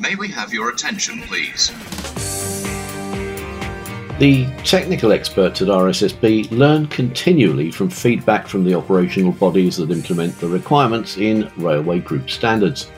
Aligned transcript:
May 0.00 0.14
we 0.14 0.28
have 0.28 0.52
your 0.52 0.70
attention, 0.70 1.22
please? 1.22 1.72
The 4.20 4.46
technical 4.64 5.10
experts 5.10 5.60
at 5.60 5.66
RSSB 5.68 6.52
learn 6.52 6.86
continually 6.86 7.72
from 7.72 7.90
feedback 7.90 8.46
from 8.46 8.62
the 8.62 8.74
operational 8.74 9.32
bodies 9.32 9.76
that 9.78 9.90
implement 9.90 10.38
the 10.38 10.46
requirements 10.46 11.16
in 11.16 11.50
Railway 11.56 11.98
Group 11.98 12.30
standards. 12.30 12.92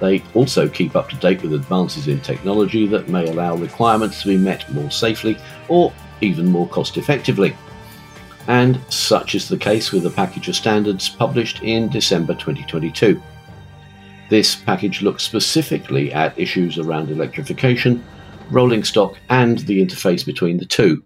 They 0.00 0.22
also 0.34 0.68
keep 0.68 0.94
up 0.94 1.08
to 1.08 1.16
date 1.16 1.42
with 1.42 1.52
advances 1.52 2.06
in 2.06 2.20
technology 2.20 2.86
that 2.86 3.08
may 3.08 3.28
allow 3.28 3.56
requirements 3.56 4.22
to 4.22 4.28
be 4.28 4.36
met 4.36 4.72
more 4.72 4.92
safely 4.92 5.36
or 5.68 5.92
even 6.20 6.46
more 6.46 6.68
cost 6.68 6.96
effectively. 6.96 7.56
And 8.46 8.80
such 8.88 9.34
is 9.34 9.48
the 9.48 9.58
case 9.58 9.90
with 9.90 10.04
the 10.04 10.10
package 10.10 10.48
of 10.48 10.54
standards 10.54 11.08
published 11.08 11.62
in 11.62 11.88
December 11.88 12.34
2022. 12.34 13.20
This 14.30 14.56
package 14.56 15.02
looks 15.02 15.22
specifically 15.22 16.12
at 16.12 16.38
issues 16.38 16.78
around 16.78 17.10
electrification, 17.10 18.02
rolling 18.50 18.82
stock, 18.82 19.16
and 19.28 19.58
the 19.60 19.84
interface 19.84 20.24
between 20.24 20.56
the 20.56 20.64
two. 20.64 21.04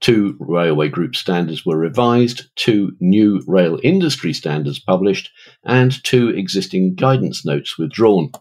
Two 0.00 0.36
railway 0.38 0.88
group 0.88 1.14
standards 1.14 1.64
were 1.64 1.78
revised, 1.78 2.46
two 2.56 2.96
new 3.00 3.42
rail 3.46 3.78
industry 3.82 4.32
standards 4.32 4.78
published, 4.78 5.30
and 5.62 6.02
two 6.04 6.30
existing 6.30 6.94
guidance 6.94 7.44
notes 7.44 7.78
withdrawn. 7.78 8.32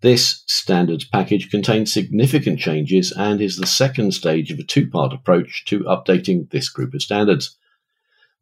This 0.00 0.42
standards 0.46 1.04
package 1.04 1.50
contains 1.50 1.92
significant 1.92 2.58
changes 2.58 3.12
and 3.12 3.40
is 3.40 3.56
the 3.56 3.66
second 3.66 4.12
stage 4.12 4.50
of 4.50 4.58
a 4.58 4.64
two 4.64 4.88
part 4.88 5.12
approach 5.12 5.64
to 5.66 5.80
updating 5.80 6.50
this 6.50 6.68
group 6.68 6.94
of 6.94 7.02
standards. 7.02 7.56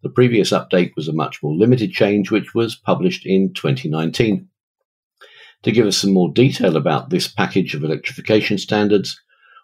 The 0.03 0.11
previous 0.11 0.51
update 0.51 0.93
was 0.97 1.09
a 1.09 1.13
much 1.13 1.43
more 1.43 1.55
limited 1.55 1.93
change, 1.93 2.31
which 2.31 2.55
was 2.55 2.75
published 2.75 3.25
in 3.25 3.55
2019. 3.55 4.49
To 5.65 5.73
give 5.73 5.87
us 5.87 5.97
some 5.97 6.13
more 6.13 6.31
detail 6.31 6.77
about 6.77 7.09
this 7.09 7.27
package 7.27 7.75
of 7.75 7.83
electrification 7.83 8.59
standards, 8.59 9.19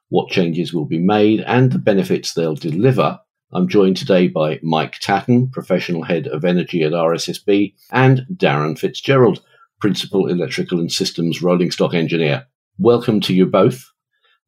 what 0.08 0.30
changes 0.30 0.72
will 0.72 0.86
be 0.86 0.98
made, 0.98 1.40
and 1.40 1.70
the 1.70 1.78
benefits 1.78 2.32
they'll 2.32 2.54
deliver, 2.54 3.20
I'm 3.52 3.68
joined 3.68 3.98
today 3.98 4.28
by 4.28 4.60
Mike 4.62 4.98
Tatton, 5.00 5.50
Professional 5.52 6.04
Head 6.04 6.26
of 6.26 6.42
Energy 6.42 6.84
at 6.84 6.92
RSSB, 6.92 7.74
and 7.92 8.26
Darren 8.34 8.78
Fitzgerald, 8.78 9.42
Principal 9.78 10.26
Electrical 10.28 10.80
and 10.80 10.90
Systems 10.90 11.42
Rolling 11.42 11.70
Stock 11.70 11.92
Engineer. 11.92 12.46
Welcome 12.78 13.20
to 13.22 13.34
you 13.34 13.44
both. 13.44 13.84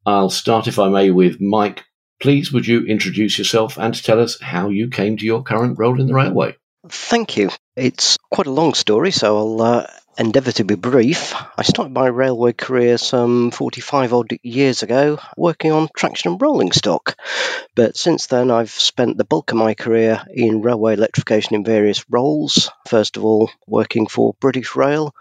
I'll 0.07 0.31
start, 0.31 0.67
if 0.67 0.79
I 0.79 0.89
may, 0.89 1.11
with 1.11 1.39
Mike. 1.39 1.83
Please, 2.19 2.51
would 2.51 2.65
you 2.65 2.83
introduce 2.87 3.37
yourself 3.37 3.77
and 3.77 3.93
tell 3.93 4.19
us 4.19 4.41
how 4.41 4.69
you 4.69 4.89
came 4.89 5.17
to 5.17 5.25
your 5.25 5.43
current 5.43 5.77
role 5.77 6.01
in 6.01 6.07
the 6.07 6.15
railway? 6.15 6.55
Thank 6.89 7.37
you. 7.37 7.51
It's 7.75 8.17
quite 8.31 8.47
a 8.47 8.51
long 8.51 8.73
story, 8.73 9.11
so 9.11 9.37
I'll 9.37 9.61
uh, 9.61 9.87
endeavour 10.17 10.51
to 10.53 10.63
be 10.63 10.75
brief. 10.75 11.33
I 11.57 11.63
started 11.63 11.93
my 11.93 12.07
railway 12.07 12.53
career 12.53 12.97
some 12.97 13.51
45 13.51 14.13
odd 14.13 14.29
years 14.43 14.83
ago 14.83 15.19
working 15.37 15.71
on 15.71 15.89
traction 15.95 16.31
and 16.31 16.41
rolling 16.41 16.71
stock. 16.71 17.15
But 17.75 17.97
since 17.97 18.27
then, 18.27 18.51
I've 18.51 18.69
spent 18.69 19.17
the 19.17 19.25
bulk 19.25 19.51
of 19.51 19.57
my 19.57 19.73
career 19.73 20.23
in 20.29 20.61
railway 20.61 20.93
electrification 20.93 21.55
in 21.55 21.63
various 21.63 22.05
roles. 22.09 22.69
First 22.87 23.17
of 23.17 23.25
all, 23.25 23.49
working 23.67 24.07
for 24.07 24.35
British 24.39 24.75
Rail, 24.75 25.15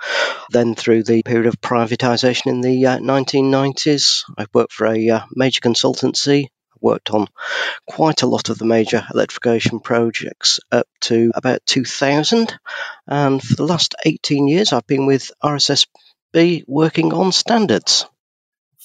then 0.51 0.75
through 0.75 1.05
the 1.05 1.23
period 1.23 1.47
of 1.47 1.61
privatisation 1.61 2.47
in 2.47 2.61
the 2.61 2.87
uh, 2.87 2.99
1990s, 2.99 4.25
I 4.37 4.47
worked 4.53 4.73
for 4.73 4.87
a 4.87 5.09
uh, 5.09 5.21
major 5.35 5.61
consultancy 5.61 6.49
worked 6.83 7.11
on 7.11 7.29
quite 7.87 8.23
a 8.23 8.27
lot 8.27 8.49
of 8.49 8.59
the 8.59 8.65
major 8.65 9.05
electrification 9.13 9.81
projects 9.81 10.61
up 10.71 10.87
to 11.03 11.31
about 11.35 11.65
2000. 11.67 12.59
And 13.07 13.43
for 13.43 13.55
the 13.55 13.67
last 13.67 13.95
18 14.05 14.49
years, 14.49 14.73
I've 14.73 14.87
been 14.87 15.07
with 15.07 15.31
RSSB 15.43 16.65
working 16.67 17.13
on 17.13 17.33
standards. 17.33 18.07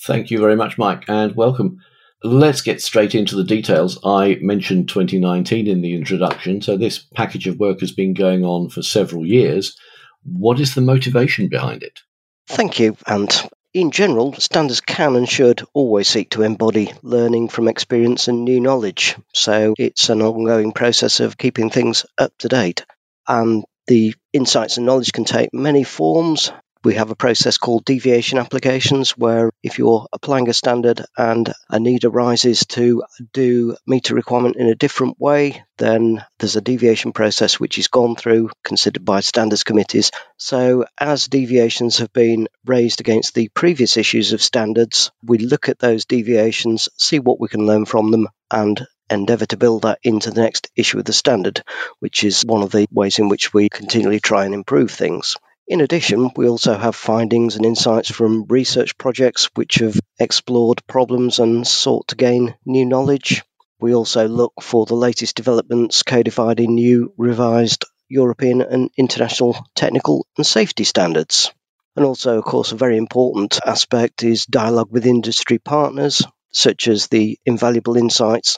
Thank 0.06 0.32
you 0.32 0.40
very 0.40 0.56
much, 0.56 0.78
Mike, 0.78 1.06
and 1.08 1.36
welcome. 1.36 1.80
Let's 2.24 2.62
get 2.62 2.82
straight 2.82 3.14
into 3.14 3.36
the 3.36 3.44
details. 3.44 4.00
I 4.04 4.38
mentioned 4.42 4.90
2019 4.90 5.68
in 5.68 5.82
the 5.82 5.94
introduction, 5.96 6.62
so 6.62 6.78
this 6.78 7.00
package 7.00 7.48
of 7.48 7.60
work 7.60 7.80
has 7.82 7.92
been 7.92 8.14
going 8.14 8.44
on 8.44 8.70
for 8.70 8.82
several 8.82 9.26
years. 9.26 9.78
What 10.24 10.60
is 10.60 10.76
the 10.76 10.82
motivation 10.82 11.48
behind 11.48 11.84
it? 11.84 12.00
Thank 12.48 12.80
you. 12.80 12.98
And 13.06 13.30
in 13.78 13.92
general, 13.92 14.34
standards 14.34 14.82
can 14.82 15.16
and 15.16 15.30
should 15.30 15.64
always 15.72 16.08
seek 16.08 16.32
to 16.32 16.42
embody 16.42 16.92
learning 17.04 17.48
from 17.48 17.68
experience 17.68 18.28
and 18.28 18.44
new 18.44 18.60
knowledge. 18.60 19.16
So 19.36 19.76
it's 19.78 20.10
an 20.10 20.24
ongoing 20.24 20.72
process 20.72 21.20
of 21.20 21.38
keeping 21.38 21.70
things 21.70 22.04
up 22.18 22.34
to 22.40 22.48
date. 22.48 22.86
And 23.28 23.64
the 23.86 24.16
insights 24.34 24.78
and 24.78 24.88
knowledge 24.88 25.12
can 25.14 25.26
take 25.26 25.54
many 25.54 25.84
forms. 25.84 26.52
We 26.84 26.96
have 26.96 27.12
a 27.12 27.16
process 27.16 27.58
called 27.58 27.86
deviation 27.86 28.38
applications 28.38 29.12
where 29.18 29.52
if 29.64 29.78
you're 29.78 30.08
applying 30.14 30.48
a 30.50 30.54
standard 30.54 31.04
and 31.18 31.52
a 31.70 31.80
need 31.80 32.06
arises 32.06 32.66
to 32.68 33.04
do 33.34 33.76
meet 33.86 34.10
a 34.10 34.16
requirement 34.16 34.56
in 34.58 34.68
a 34.68 34.76
different 34.76 35.20
way, 35.20 35.64
then 35.78 36.24
there's 36.40 36.56
a 36.56 36.62
deviation 36.62 37.12
process 37.12 37.60
which 37.60 37.78
is 37.78 37.88
gone 37.88 38.16
through, 38.16 38.52
considered 38.64 39.04
by 39.04 39.20
standards 39.22 39.64
committees. 39.64 40.12
So 40.38 40.86
as 40.98 41.28
deviations 41.28 41.98
have 41.98 42.14
been 42.14 42.48
raised 42.66 43.00
against 43.00 43.34
the 43.34 43.50
previous 43.50 43.98
issues 43.98 44.34
of 44.34 44.42
standards, 44.42 45.12
we 45.24 45.40
look 45.40 45.70
at 45.70 45.80
those 45.80 46.06
deviations, 46.06 46.90
see 46.98 47.20
what 47.20 47.40
we 47.40 47.48
can 47.48 47.66
learn 47.66 47.86
from 47.86 48.12
them, 48.12 48.28
and 48.52 48.86
endeavour 49.10 49.46
to 49.48 49.58
build 49.58 49.84
that 49.84 50.00
into 50.04 50.32
the 50.32 50.42
next 50.42 50.70
issue 50.76 51.00
of 51.00 51.06
the 51.06 51.14
standard, 51.14 51.64
which 52.00 52.24
is 52.24 52.44
one 52.44 52.62
of 52.62 52.72
the 52.72 52.88
ways 52.92 53.20
in 53.20 53.30
which 53.30 53.54
we 53.54 53.70
continually 53.70 54.20
try 54.20 54.46
and 54.46 54.54
improve 54.54 54.92
things. 54.92 55.38
In 55.70 55.82
addition, 55.82 56.32
we 56.38 56.48
also 56.48 56.78
have 56.78 56.96
findings 56.96 57.58
and 57.58 57.66
insights 57.66 58.10
from 58.10 58.46
research 58.46 58.98
projects 58.98 59.50
which 59.56 59.76
have 59.76 60.00
explored 60.18 60.88
problems 60.88 61.40
and 61.40 61.68
sought 61.68 62.08
to 62.08 62.16
gain 62.16 62.56
new 62.66 62.86
knowledge. 62.86 63.44
We 63.78 63.94
also 63.94 64.30
look 64.30 64.54
for 64.62 64.86
the 64.86 64.96
latest 64.96 65.36
developments 65.36 66.04
codified 66.04 66.62
in 66.62 66.76
new, 66.76 67.14
revised 67.18 67.84
European 68.08 68.62
and 68.62 68.90
international 68.98 69.58
technical 69.76 70.26
and 70.38 70.46
safety 70.46 70.86
standards. 70.86 71.52
And 71.98 72.06
also, 72.06 72.38
of 72.38 72.46
course, 72.46 72.72
a 72.72 72.78
very 72.78 72.96
important 72.96 73.60
aspect 73.66 74.24
is 74.24 74.46
dialogue 74.46 74.92
with 74.92 75.06
industry 75.06 75.58
partners, 75.58 76.24
such 76.54 76.88
as 76.88 77.08
the 77.08 77.40
invaluable 77.46 77.98
insights 77.98 78.58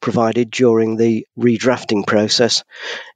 provided 0.00 0.50
during 0.50 0.96
the 0.96 1.26
redrafting 1.38 2.06
process, 2.06 2.64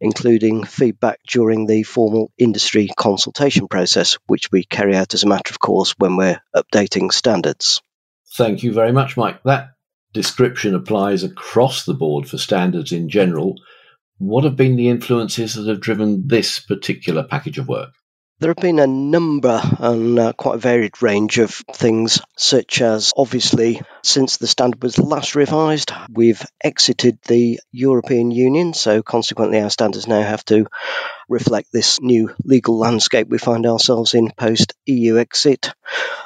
including 0.01 0.65
feedback 0.65 1.21
during 1.27 1.67
the 1.67 1.83
formal 1.83 2.31
industry 2.39 2.89
consultation 2.97 3.69
process, 3.69 4.19
which 4.27 4.51
we 4.53 4.65
carry 4.65 4.97
out 4.97 5.15
as 5.15 5.25
a 5.25 5.29
matter 5.29 5.51
of 5.53 5.59
course 5.59 5.95
when 5.99 6.17
we're 6.17 6.41
updating 6.55 7.13
standards. 7.13 7.83
Thank 8.35 8.63
you 8.63 8.73
very 8.73 8.93
much, 8.93 9.17
Mike. 9.17 9.43
That 9.45 9.71
description 10.13 10.75
applies 10.75 11.23
across 11.23 11.85
the 11.85 11.95
board 11.95 12.29
for 12.29 12.39
standards 12.39 12.93
in 12.93 13.09
general. 13.09 13.57
What 14.19 14.45
have 14.45 14.57
been 14.57 14.77
the 14.77 14.89
influences 14.89 15.55
that 15.55 15.67
have 15.67 15.81
driven 15.81 16.29
this 16.29 16.61
particular 16.61 17.25
package 17.25 17.59
of 17.59 17.69
work? 17.69 17.91
There 18.43 18.51
have 18.51 18.57
been 18.57 18.81
a 18.81 18.89
number 18.89 19.63
and 19.79 20.19
uh, 20.19 20.33
quite 20.33 20.57
a 20.57 20.59
varied 20.59 21.01
range 21.01 21.39
of 21.39 21.55
things, 21.75 22.21
such 22.37 22.81
as 22.81 23.13
obviously, 23.17 23.81
since 24.03 24.37
the 24.37 24.49
standard 24.49 24.83
was 24.83 24.99
last 24.99 25.37
revised, 25.37 25.93
we've 26.11 26.45
exited 26.61 27.21
the 27.29 27.61
European 27.71 28.33
Union, 28.33 28.75
so 28.75 29.01
consequently, 29.01 29.61
our 29.61 29.71
standards 29.71 30.09
now 30.09 30.23
have 30.23 30.45
to 30.47 30.67
reflect 31.29 31.69
this 31.73 32.01
new 32.01 32.35
legal 32.43 32.77
landscape 32.77 33.29
we 33.29 33.39
find 33.39 33.65
ourselves 33.65 34.13
in 34.13 34.33
post 34.33 34.75
EU 34.87 35.19
exit, 35.19 35.73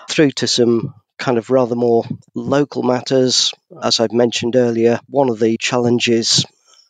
through 0.08 0.30
to 0.30 0.46
some 0.46 0.94
kind 1.18 1.36
of 1.36 1.50
rather 1.50 1.76
more 1.76 2.06
local 2.34 2.82
matters. 2.82 3.52
As 3.82 4.00
I've 4.00 4.12
mentioned 4.12 4.56
earlier, 4.56 5.00
one 5.06 5.28
of 5.28 5.38
the 5.38 5.58
challenges 5.58 6.46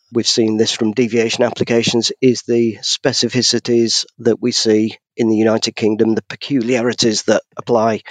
we've 0.09 0.25
seen 0.25 0.55
this 0.55 0.71
from 0.71 0.93
deviation 0.93 1.43
applications 1.43 2.13
is 2.21 2.43
the 2.43 2.77
specificities 2.77 4.05
that 4.19 4.41
we 4.41 4.53
see 4.53 4.97
in 5.17 5.29
the 5.29 5.35
United 5.35 5.75
Kingdom, 5.75 6.15
the 6.15 6.21
peculiarities 6.21 7.23
that 7.23 7.41
apply 7.57 8.01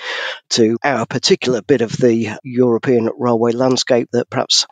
to 0.50 0.76
our 0.84 1.06
particular 1.06 1.62
bit 1.62 1.80
of 1.80 1.92
the 1.92 2.30
European 2.42 3.08
railway 3.16 3.52
landscape 3.52 4.08
that 4.12 4.28
perhaps 4.28 4.66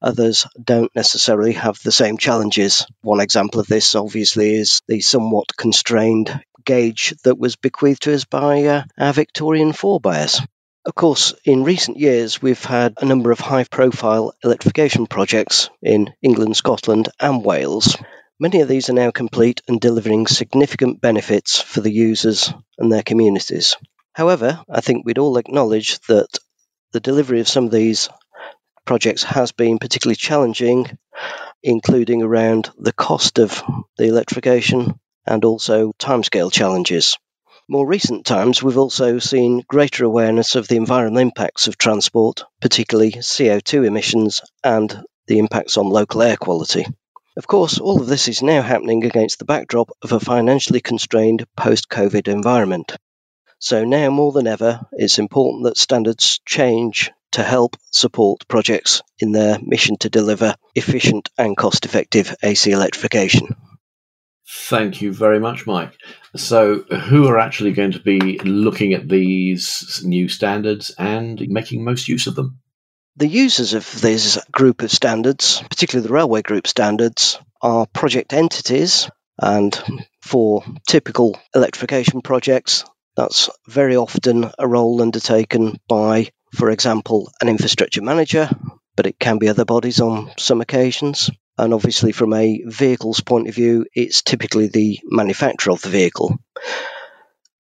others 0.00 0.46
don't 0.62 0.94
necessarily 0.94 1.52
have 1.52 1.78
the 1.82 1.92
same 1.92 2.16
challenges. 2.16 2.86
One 3.02 3.20
example 3.20 3.60
of 3.60 3.66
this, 3.66 3.94
obviously, 3.94 4.54
is 4.54 4.80
the 4.88 5.00
somewhat 5.00 5.56
constrained 5.56 6.40
gauge 6.64 7.14
that 7.24 7.38
was 7.38 7.56
bequeathed 7.56 8.02
to 8.02 8.14
us 8.14 8.24
by 8.24 8.64
uh, 8.64 8.82
our 8.98 9.12
Victorian 9.12 9.72
forebears. 9.72 10.40
Of 10.86 10.94
course, 10.94 11.34
in 11.44 11.64
recent 11.64 11.98
years, 11.98 12.40
we've 12.40 12.64
had 12.64 12.94
a 12.98 13.04
number 13.04 13.30
of 13.30 13.38
high 13.38 13.64
profile 13.64 14.32
electrification 14.42 15.06
projects 15.06 15.68
in 15.82 16.14
England, 16.22 16.56
Scotland, 16.56 17.10
and 17.20 17.44
Wales. 17.44 17.96
Many 18.42 18.62
of 18.62 18.68
these 18.68 18.88
are 18.88 18.94
now 18.94 19.10
complete 19.10 19.60
and 19.68 19.78
delivering 19.78 20.26
significant 20.26 20.98
benefits 20.98 21.60
for 21.60 21.82
the 21.82 21.92
users 21.92 22.50
and 22.78 22.90
their 22.90 23.02
communities. 23.02 23.76
However, 24.14 24.64
I 24.66 24.80
think 24.80 25.04
we'd 25.04 25.18
all 25.18 25.36
acknowledge 25.36 25.98
that 26.08 26.38
the 26.92 27.00
delivery 27.00 27.40
of 27.40 27.48
some 27.48 27.66
of 27.66 27.70
these 27.70 28.08
projects 28.86 29.24
has 29.24 29.52
been 29.52 29.78
particularly 29.78 30.16
challenging, 30.16 30.96
including 31.62 32.22
around 32.22 32.70
the 32.78 32.94
cost 32.94 33.38
of 33.38 33.62
the 33.98 34.06
electrification 34.06 34.98
and 35.26 35.44
also 35.44 35.92
timescale 35.98 36.50
challenges. 36.50 37.18
more 37.68 37.86
recent 37.86 38.24
times, 38.24 38.62
we've 38.62 38.78
also 38.78 39.18
seen 39.18 39.62
greater 39.68 40.06
awareness 40.06 40.56
of 40.56 40.66
the 40.66 40.76
environmental 40.76 41.20
impacts 41.20 41.68
of 41.68 41.76
transport, 41.76 42.44
particularly 42.62 43.12
CO2 43.12 43.86
emissions 43.86 44.40
and 44.64 45.04
the 45.26 45.38
impacts 45.38 45.76
on 45.76 45.90
local 45.90 46.22
air 46.22 46.38
quality. 46.38 46.86
Of 47.36 47.46
course, 47.46 47.78
all 47.78 48.00
of 48.00 48.08
this 48.08 48.26
is 48.26 48.42
now 48.42 48.60
happening 48.60 49.04
against 49.04 49.38
the 49.38 49.44
backdrop 49.44 49.90
of 50.02 50.12
a 50.12 50.20
financially 50.20 50.80
constrained 50.80 51.46
post 51.56 51.88
COVID 51.88 52.26
environment. 52.26 52.96
So, 53.60 53.84
now 53.84 54.10
more 54.10 54.32
than 54.32 54.46
ever, 54.46 54.80
it's 54.92 55.18
important 55.18 55.64
that 55.64 55.76
standards 55.76 56.40
change 56.44 57.12
to 57.32 57.42
help 57.42 57.76
support 57.92 58.48
projects 58.48 59.02
in 59.18 59.32
their 59.32 59.58
mission 59.62 59.96
to 59.98 60.10
deliver 60.10 60.56
efficient 60.74 61.28
and 61.38 61.56
cost 61.56 61.84
effective 61.84 62.34
AC 62.42 62.72
electrification. 62.72 63.54
Thank 64.48 65.00
you 65.00 65.12
very 65.12 65.38
much, 65.38 65.66
Mike. 65.66 65.96
So, 66.34 66.78
who 66.82 67.28
are 67.28 67.38
actually 67.38 67.72
going 67.72 67.92
to 67.92 68.00
be 68.00 68.38
looking 68.40 68.92
at 68.92 69.08
these 69.08 70.02
new 70.04 70.28
standards 70.28 70.90
and 70.98 71.40
making 71.48 71.84
most 71.84 72.08
use 72.08 72.26
of 72.26 72.34
them? 72.34 72.58
The 73.16 73.26
users 73.26 73.74
of 73.74 74.00
this 74.00 74.38
group 74.50 74.82
of 74.82 74.90
standards, 74.90 75.62
particularly 75.68 76.06
the 76.06 76.14
railway 76.14 76.42
group 76.42 76.66
standards, 76.66 77.38
are 77.60 77.86
project 77.86 78.32
entities. 78.32 79.10
And 79.42 79.78
for 80.22 80.64
typical 80.86 81.38
electrification 81.54 82.22
projects, 82.22 82.84
that's 83.16 83.50
very 83.66 83.96
often 83.96 84.50
a 84.58 84.68
role 84.68 85.02
undertaken 85.02 85.80
by, 85.88 86.30
for 86.54 86.70
example, 86.70 87.30
an 87.40 87.48
infrastructure 87.48 88.02
manager, 88.02 88.48
but 88.96 89.06
it 89.06 89.18
can 89.18 89.38
be 89.38 89.48
other 89.48 89.64
bodies 89.64 90.00
on 90.00 90.30
some 90.38 90.60
occasions. 90.60 91.30
And 91.58 91.74
obviously, 91.74 92.12
from 92.12 92.32
a 92.32 92.62
vehicle's 92.64 93.20
point 93.20 93.48
of 93.48 93.54
view, 93.54 93.86
it's 93.94 94.22
typically 94.22 94.68
the 94.68 95.00
manufacturer 95.04 95.72
of 95.72 95.82
the 95.82 95.88
vehicle. 95.88 96.38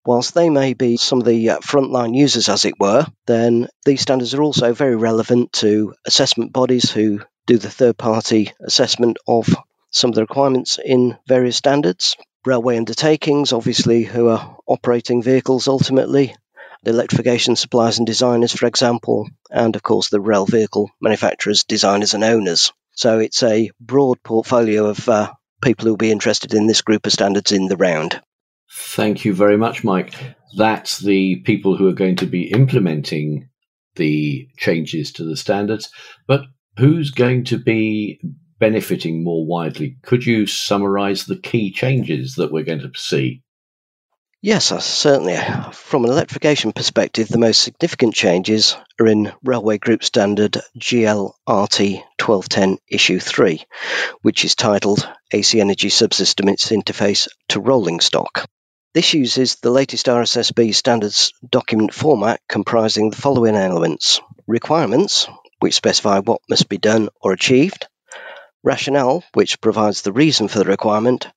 Whilst 0.09 0.33
they 0.33 0.49
may 0.49 0.73
be 0.73 0.97
some 0.97 1.19
of 1.19 1.27
the 1.27 1.51
uh, 1.51 1.59
frontline 1.59 2.17
users, 2.17 2.49
as 2.49 2.65
it 2.65 2.81
were, 2.81 3.07
then 3.27 3.69
these 3.85 4.01
standards 4.01 4.33
are 4.33 4.43
also 4.43 4.73
very 4.73 4.97
relevant 4.97 5.53
to 5.61 5.93
assessment 6.07 6.51
bodies 6.51 6.91
who 6.91 7.21
do 7.47 7.59
the 7.59 7.69
third 7.69 7.99
party 7.99 8.53
assessment 8.59 9.19
of 9.29 9.55
some 9.91 10.09
of 10.09 10.15
the 10.15 10.23
requirements 10.23 10.79
in 10.83 11.19
various 11.27 11.59
standards. 11.59 12.17
Railway 12.47 12.79
undertakings, 12.79 13.53
obviously, 13.53 14.03
who 14.03 14.29
are 14.29 14.57
operating 14.67 15.23
vehicles 15.23 15.69
ultimately, 15.69 16.35
the 16.85 16.93
electrification 16.93 17.55
suppliers 17.55 17.99
and 17.99 18.07
designers, 18.07 18.55
for 18.55 18.65
example, 18.65 19.29
and 19.51 19.77
of 19.77 19.83
course 19.83 20.09
the 20.09 20.23
rail 20.23 20.47
vehicle 20.47 20.91
manufacturers, 21.03 21.65
designers, 21.65 22.15
and 22.15 22.25
owners. 22.25 22.73
So 22.93 23.19
it's 23.19 23.43
a 23.43 23.73
broad 23.79 24.23
portfolio 24.23 24.87
of 24.87 25.07
uh, 25.07 25.35
people 25.61 25.85
who 25.85 25.91
will 25.91 25.99
be 25.99 26.11
interested 26.11 26.55
in 26.55 26.67
this 26.67 26.81
group 26.81 27.05
of 27.05 27.13
standards 27.13 27.53
in 27.53 27.67
the 27.67 27.77
round. 27.77 28.23
Thank 28.81 29.25
you 29.25 29.35
very 29.35 29.57
much, 29.57 29.83
Mike. 29.83 30.15
That's 30.57 30.99
the 30.99 31.37
people 31.37 31.77
who 31.77 31.89
are 31.89 31.95
going 31.95 32.17
to 32.17 32.27
be 32.27 32.53
implementing 32.53 33.49
the 33.97 34.49
changes 34.57 35.13
to 35.15 35.25
the 35.25 35.37
standards. 35.37 35.91
But 36.29 36.43
who's 36.77 37.11
going 37.11 37.45
to 37.47 37.59
be 37.59 38.21
benefiting 38.61 39.25
more 39.25 39.45
widely? 39.45 39.97
Could 40.03 40.25
you 40.25 40.47
summarize 40.47 41.27
the 41.27 41.37
key 41.37 41.73
changes 41.73 42.37
that 42.37 42.53
we're 42.53 42.65
going 42.65 42.81
to 42.81 42.93
see? 42.95 43.43
Yes, 44.43 44.71
uh, 44.71 44.79
certainly. 44.79 45.37
From 45.73 46.05
an 46.05 46.13
electrification 46.13 46.71
perspective, 46.71 47.27
the 47.27 47.39
most 47.39 47.61
significant 47.61 48.15
changes 48.15 48.77
are 49.01 49.09
in 49.09 49.33
Railway 49.43 49.79
Group 49.79 50.05
Standard 50.05 50.59
GLRT 50.79 52.03
1210 52.21 52.79
Issue 52.89 53.19
3, 53.19 53.61
which 54.23 54.45
is 54.45 54.55
titled 54.55 55.09
AC 55.33 55.61
Energy 55.61 55.89
Subsystem 55.89 56.49
Its 56.49 56.71
Interface 56.71 57.27
to 57.49 57.59
Rolling 57.59 57.99
Stock. 57.99 58.49
This 58.99 59.15
uses 59.15 59.55
the 59.55 59.71
latest 59.71 60.07
RSSB 60.07 60.75
standards 60.75 61.33
document 61.49 61.95
format 61.95 62.41
comprising 62.49 63.11
the 63.11 63.17
following 63.17 63.55
elements. 63.55 64.21
Requirements, 64.49 65.29
which 65.61 65.77
specify 65.77 66.19
what 66.19 66.41
must 66.51 66.69
be 66.69 66.79
done 66.79 67.09
or 67.21 67.31
achieved, 67.31 67.87
rationale, 68.65 69.23
which 69.35 69.61
provides 69.61 70.03
the 70.03 70.11
reason 70.11 70.49
for 70.49 70.59
the 70.59 70.65
requirement, 70.65 71.29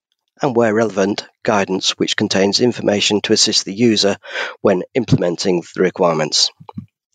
and 0.42 0.56
where 0.56 0.74
relevant, 0.74 1.28
guidance 1.44 1.92
which 1.92 2.18
contains 2.18 2.62
information 2.62 3.22
to 3.22 3.34
assist 3.34 3.64
the 3.66 3.76
user 3.76 4.18
when 4.62 4.82
implementing 4.96 5.62
the 5.76 5.84
requirements. 5.84 6.50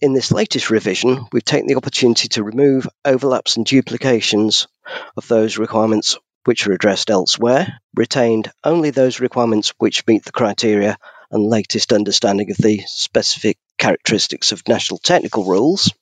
In 0.01 0.13
this 0.13 0.31
latest 0.31 0.71
revision, 0.71 1.27
we've 1.33 1.45
taken 1.45 1.67
the 1.67 1.75
opportunity 1.75 2.29
to 2.29 2.45
remove 2.45 2.87
overlaps 3.05 3.57
and 3.57 3.67
duplications 3.67 4.69
of 5.17 5.27
those 5.27 5.59
requirements 5.59 6.17
which 6.47 6.67
are 6.67 6.73
addressed 6.73 7.11
elsewhere, 7.11 7.81
retained 7.95 8.51
only 8.65 8.91
those 8.91 9.21
requirements 9.21 9.73
which 9.79 10.07
meet 10.07 10.25
the 10.25 10.33
criteria 10.33 10.97
and 11.31 11.45
latest 11.45 11.93
understanding 11.93 12.51
of 12.51 12.57
the 12.57 12.83
specific 12.87 13.59
characteristics 13.79 14.53
of 14.53 14.67
national 14.69 14.99
technical 14.99 15.45
rules. 15.45 15.93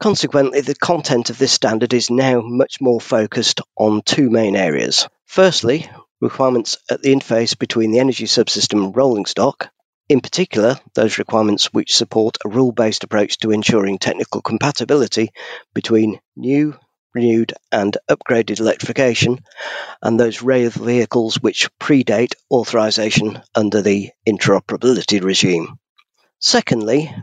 Consequently, 0.00 0.60
the 0.60 0.74
content 0.74 1.30
of 1.30 1.38
this 1.38 1.52
standard 1.52 1.92
is 1.92 2.10
now 2.10 2.40
much 2.40 2.80
more 2.80 3.00
focused 3.00 3.60
on 3.76 4.02
two 4.02 4.30
main 4.30 4.56
areas. 4.56 5.08
Firstly, 5.26 5.90
requirements 6.20 6.78
at 6.90 7.02
the 7.02 7.14
interface 7.14 7.58
between 7.58 7.90
the 7.90 8.00
energy 8.00 8.26
subsystem 8.26 8.84
and 8.84 8.96
rolling 8.96 9.26
stock, 9.26 9.70
in 10.10 10.20
particular, 10.20 10.76
those 10.94 11.18
requirements 11.18 11.72
which 11.72 11.94
support 11.94 12.36
a 12.44 12.48
rule 12.48 12.72
based 12.72 13.04
approach 13.04 13.38
to 13.38 13.52
ensuring 13.52 13.98
technical 13.98 14.42
compatibility 14.42 15.30
between 15.72 16.18
new, 16.36 16.76
renewed, 17.14 17.52
and 17.72 17.96
upgraded 18.08 18.60
electrification, 18.60 19.38
and 20.02 20.18
those 20.18 20.42
rail 20.42 20.70
vehicles 20.70 21.36
which 21.36 21.68
predate 21.78 22.34
authorisation 22.50 23.40
under 23.54 23.82
the 23.82 24.10
interoperability 24.28 25.22
regime. 25.22 25.78
Secondly, 26.38 27.14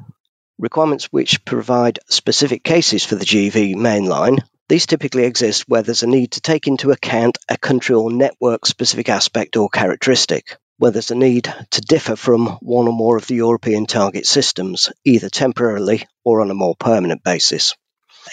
requirements 0.57 1.05
which 1.05 1.43
provide 1.45 1.99
specific 2.09 2.63
cases 2.63 3.03
for 3.03 3.15
the 3.15 3.25
GB 3.25 3.75
mainline 3.75 4.39
these 4.69 4.85
typically 4.85 5.23
exist 5.23 5.63
where 5.67 5.81
there's 5.81 6.03
a 6.03 6.07
need 6.07 6.31
to 6.31 6.41
take 6.41 6.67
into 6.67 6.91
account 6.91 7.37
a 7.47 7.57
country 7.57 7.95
or 7.95 8.11
network 8.11 8.65
specific 8.65 9.07
aspect 9.07 9.55
or 9.55 9.69
characteristic, 9.69 10.57
where 10.77 10.91
there's 10.91 11.11
a 11.11 11.15
need 11.15 11.53
to 11.71 11.81
differ 11.81 12.17
from 12.17 12.47
one 12.61 12.87
or 12.87 12.93
more 12.93 13.15
of 13.15 13.27
the 13.27 13.35
European 13.35 13.85
target 13.85 14.25
systems, 14.25 14.91
either 15.05 15.29
temporarily 15.29 16.05
or 16.25 16.41
on 16.41 16.51
a 16.51 16.55
more 16.55 16.75
permanent 16.75 17.23
basis. 17.23 17.75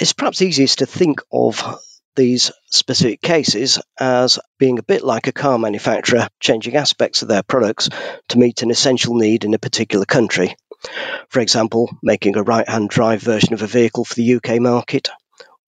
It's 0.00 0.12
perhaps 0.12 0.42
easiest 0.42 0.78
to 0.78 0.86
think 0.86 1.20
of 1.32 1.62
these 2.16 2.52
specific 2.70 3.20
cases 3.20 3.80
as 3.98 4.38
being 4.58 4.78
a 4.78 4.84
bit 4.84 5.02
like 5.02 5.26
a 5.26 5.32
car 5.32 5.58
manufacturer 5.58 6.28
changing 6.40 6.76
aspects 6.76 7.22
of 7.22 7.28
their 7.28 7.42
products 7.42 7.88
to 8.28 8.38
meet 8.38 8.62
an 8.62 8.70
essential 8.70 9.14
need 9.14 9.44
in 9.44 9.54
a 9.54 9.58
particular 9.58 10.04
country. 10.04 10.56
For 11.28 11.40
example, 11.40 11.96
making 12.02 12.36
a 12.36 12.42
right 12.42 12.68
hand 12.68 12.88
drive 12.88 13.22
version 13.22 13.54
of 13.54 13.62
a 13.62 13.66
vehicle 13.66 14.04
for 14.04 14.14
the 14.14 14.36
UK 14.36 14.60
market 14.60 15.08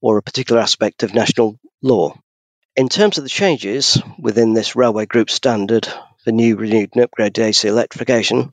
or 0.00 0.18
a 0.18 0.22
particular 0.22 0.60
aspect 0.60 1.02
of 1.02 1.14
national 1.14 1.58
law. 1.82 2.14
In 2.76 2.88
terms 2.88 3.16
of 3.18 3.24
the 3.24 3.30
changes 3.30 4.00
within 4.18 4.52
this 4.52 4.76
railway 4.76 5.06
group 5.06 5.30
standard 5.30 5.88
for 6.22 6.32
new, 6.32 6.56
renewed, 6.56 6.90
and 6.94 7.08
upgraded 7.08 7.38
AC 7.38 7.66
electrification, 7.66 8.52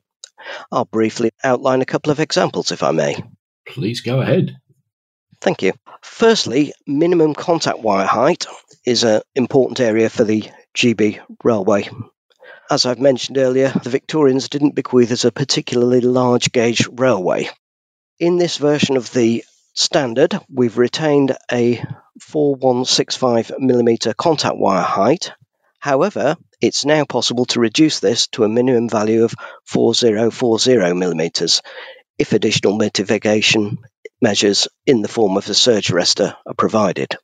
I'll 0.72 0.86
briefly 0.86 1.30
outline 1.42 1.82
a 1.82 1.86
couple 1.86 2.10
of 2.10 2.20
examples, 2.20 2.72
if 2.72 2.82
I 2.82 2.92
may. 2.92 3.22
Please 3.66 4.00
go 4.00 4.20
ahead. 4.20 4.56
Thank 5.44 5.60
you. 5.60 5.74
Firstly, 6.00 6.72
minimum 6.86 7.34
contact 7.34 7.80
wire 7.80 8.06
height 8.06 8.46
is 8.86 9.04
an 9.04 9.20
important 9.34 9.78
area 9.78 10.08
for 10.08 10.24
the 10.24 10.48
GB 10.74 11.20
railway. 11.44 11.86
As 12.70 12.86
I've 12.86 12.98
mentioned 12.98 13.36
earlier, 13.36 13.68
the 13.68 13.90
Victorians 13.90 14.48
didn't 14.48 14.74
bequeath 14.74 15.12
us 15.12 15.26
a 15.26 15.30
particularly 15.30 16.00
large 16.00 16.50
gauge 16.50 16.88
railway. 16.90 17.50
In 18.18 18.38
this 18.38 18.56
version 18.56 18.96
of 18.96 19.12
the 19.12 19.44
standard, 19.74 20.34
we've 20.50 20.78
retained 20.78 21.36
a 21.52 21.84
4165mm 22.22 24.16
contact 24.16 24.56
wire 24.56 24.80
height. 24.80 25.32
However, 25.78 26.38
it's 26.62 26.86
now 26.86 27.04
possible 27.04 27.44
to 27.46 27.60
reduce 27.60 28.00
this 28.00 28.28
to 28.28 28.44
a 28.44 28.48
minimum 28.48 28.88
value 28.88 29.24
of 29.24 29.34
4040mm 29.68 31.60
if 32.16 32.32
additional 32.32 32.78
mitigation 32.78 33.76
measures 34.24 34.68
in 34.86 35.02
the 35.02 35.14
form 35.16 35.36
of 35.36 35.48
a 35.50 35.54
surge 35.54 35.88
arrestor 35.88 36.34
are 36.46 36.54
provided. 36.54 37.14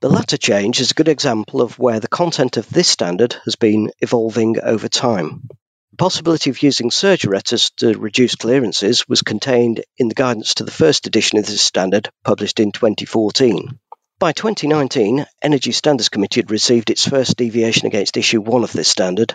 The 0.00 0.10
latter 0.10 0.36
change 0.36 0.80
is 0.80 0.90
a 0.90 0.94
good 0.94 1.06
example 1.06 1.62
of 1.62 1.78
where 1.78 2.00
the 2.00 2.08
content 2.08 2.56
of 2.56 2.68
this 2.68 2.88
standard 2.88 3.36
has 3.44 3.54
been 3.54 3.92
evolving 4.00 4.60
over 4.60 4.88
time 4.88 5.48
The 5.92 5.96
possibility 5.96 6.50
of 6.50 6.62
using 6.62 6.90
surge 6.90 7.22
arrestors 7.22 7.70
to 7.76 7.96
reduce 7.98 8.34
clearances 8.34 9.08
was 9.08 9.22
contained 9.22 9.84
in 9.96 10.08
the 10.08 10.16
guidance 10.16 10.54
to 10.54 10.64
the 10.64 10.78
first 10.82 11.06
edition 11.06 11.38
of 11.38 11.46
this 11.46 11.62
standard, 11.62 12.10
published 12.24 12.60
in 12.60 12.72
2014. 12.72 13.78
By 14.20 14.32
2019, 14.32 15.26
Energy 15.42 15.70
Standards 15.70 16.08
Committee 16.08 16.40
had 16.40 16.50
received 16.50 16.90
its 16.90 17.06
first 17.06 17.36
deviation 17.36 17.86
against 17.86 18.16
Issue 18.16 18.40
1 18.40 18.64
of 18.64 18.72
this 18.72 18.88
standard, 18.88 19.32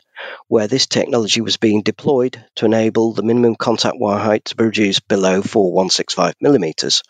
where 0.50 0.68
this 0.68 0.88
technology 0.88 1.40
was 1.40 1.56
being 1.56 1.84
deployed 1.84 2.44
to 2.56 2.66
enable 2.66 3.14
the 3.14 3.24
minimum 3.24 3.56
contact 3.56 3.96
wire 3.98 4.20
height 4.20 4.44
to 4.44 4.58
be 4.58 4.66
reduced 4.66 5.08
below 5.08 5.42
4165mm 5.42 7.02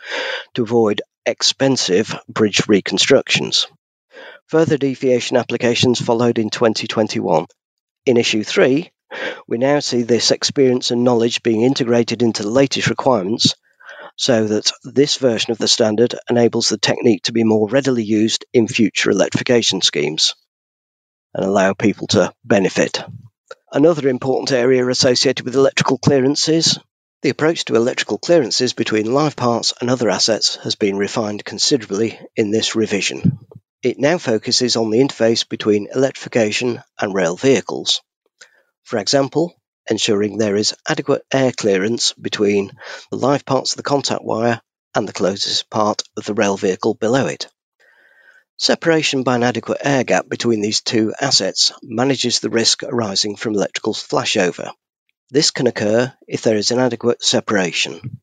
to 0.53 0.61
avoid 0.61 1.01
expensive 1.25 2.13
bridge 2.29 2.67
reconstructions. 2.67 3.65
Further 4.49 4.77
deviation 4.77 5.35
applications 5.35 5.99
followed 5.99 6.37
in 6.37 6.51
2021. 6.51 7.47
In 8.05 8.17
Issue 8.17 8.43
3, 8.43 8.91
we 9.47 9.57
now 9.57 9.79
see 9.79 10.03
this 10.03 10.29
experience 10.29 10.91
and 10.91 11.03
knowledge 11.03 11.41
being 11.41 11.63
integrated 11.63 12.21
into 12.21 12.43
the 12.43 12.51
latest 12.51 12.87
requirements 12.87 13.55
so 14.15 14.48
that 14.48 14.72
this 14.84 15.17
version 15.17 15.51
of 15.51 15.58
the 15.58 15.67
standard 15.67 16.15
enables 16.29 16.70
the 16.70 16.77
technique 16.77 17.24
to 17.24 17.32
be 17.32 17.43
more 17.43 17.67
readily 17.67 18.03
used 18.03 18.46
in 18.53 18.67
future 18.67 19.12
electrification 19.12 19.82
schemes 19.82 20.36
and 21.34 21.46
allow 21.46 21.74
people 21.74 22.08
to 22.08 22.34
benefit. 22.43 23.03
Another 23.72 24.08
important 24.08 24.51
area 24.51 24.88
associated 24.88 25.46
with 25.46 25.55
electrical 25.55 25.98
clearances 25.98 26.79
the 27.24 27.29
approach 27.29 27.63
to 27.65 27.75
electrical 27.75 28.17
clearances 28.17 28.74
between 28.74 29.13
live 29.13 29.38
parts 29.38 29.74
and 29.79 29.89
other 29.89 30.10
assets 30.10 30.58
has 30.58 30.75
been 30.75 30.98
refined 30.98 31.46
considerably 31.46 32.20
in 32.36 32.51
this 32.51 32.75
revision. 32.75 33.39
It 33.82 33.98
now 33.98 34.17
focuses 34.17 34.75
on 34.75 34.89
the 34.89 35.00
interface 35.00 35.48
between 35.48 35.88
electrification 35.96 36.84
and 37.00 37.13
rail 37.13 37.38
vehicles. 37.38 38.01
For 38.84 39.00
example, 39.00 39.55
ensuring 39.89 40.37
there 40.37 40.55
is 40.55 40.75
adequate 40.87 41.25
air 41.31 41.51
clearance 41.51 42.13
between 42.13 42.71
the 43.11 43.17
live 43.17 43.45
parts 43.45 43.73
of 43.73 43.77
the 43.77 43.83
contact 43.83 44.23
wire 44.23 44.61
and 44.95 45.07
the 45.07 45.13
closest 45.13 45.69
part 45.69 46.03
of 46.17 46.25
the 46.25 46.33
rail 46.33 46.57
vehicle 46.57 46.93
below 46.93 47.27
it. 47.27 47.47
Separation 48.57 49.23
by 49.23 49.35
an 49.35 49.43
adequate 49.43 49.79
air 49.83 50.03
gap 50.03 50.29
between 50.29 50.61
these 50.61 50.81
two 50.81 51.13
assets 51.19 51.71
manages 51.81 52.39
the 52.39 52.49
risk 52.49 52.83
arising 52.83 53.35
from 53.35 53.55
electrical 53.55 53.93
flashover. 53.93 54.71
This 55.29 55.51
can 55.51 55.67
occur 55.67 56.13
if 56.27 56.43
there 56.43 56.55
is 56.55 56.69
inadequate 56.69 57.23
separation. 57.23 58.21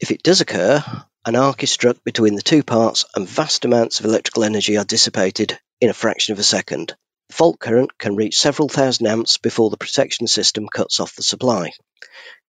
If 0.00 0.10
it 0.10 0.22
does 0.22 0.40
occur, 0.40 0.82
an 1.26 1.36
arc 1.36 1.62
is 1.62 1.70
struck 1.70 2.02
between 2.02 2.34
the 2.34 2.42
two 2.42 2.62
parts 2.62 3.04
and 3.14 3.28
vast 3.28 3.66
amounts 3.66 4.00
of 4.00 4.06
electrical 4.06 4.44
energy 4.44 4.78
are 4.78 4.84
dissipated 4.84 5.58
in 5.80 5.90
a 5.90 5.94
fraction 5.94 6.32
of 6.32 6.38
a 6.38 6.42
second. 6.42 6.96
Fault 7.30 7.58
current 7.60 7.96
can 7.96 8.16
reach 8.16 8.38
several 8.38 8.68
thousand 8.68 9.06
amps 9.06 9.38
before 9.38 9.70
the 9.70 9.76
protection 9.76 10.26
system 10.26 10.68
cuts 10.68 11.00
off 11.00 11.14
the 11.14 11.22
supply. 11.22 11.72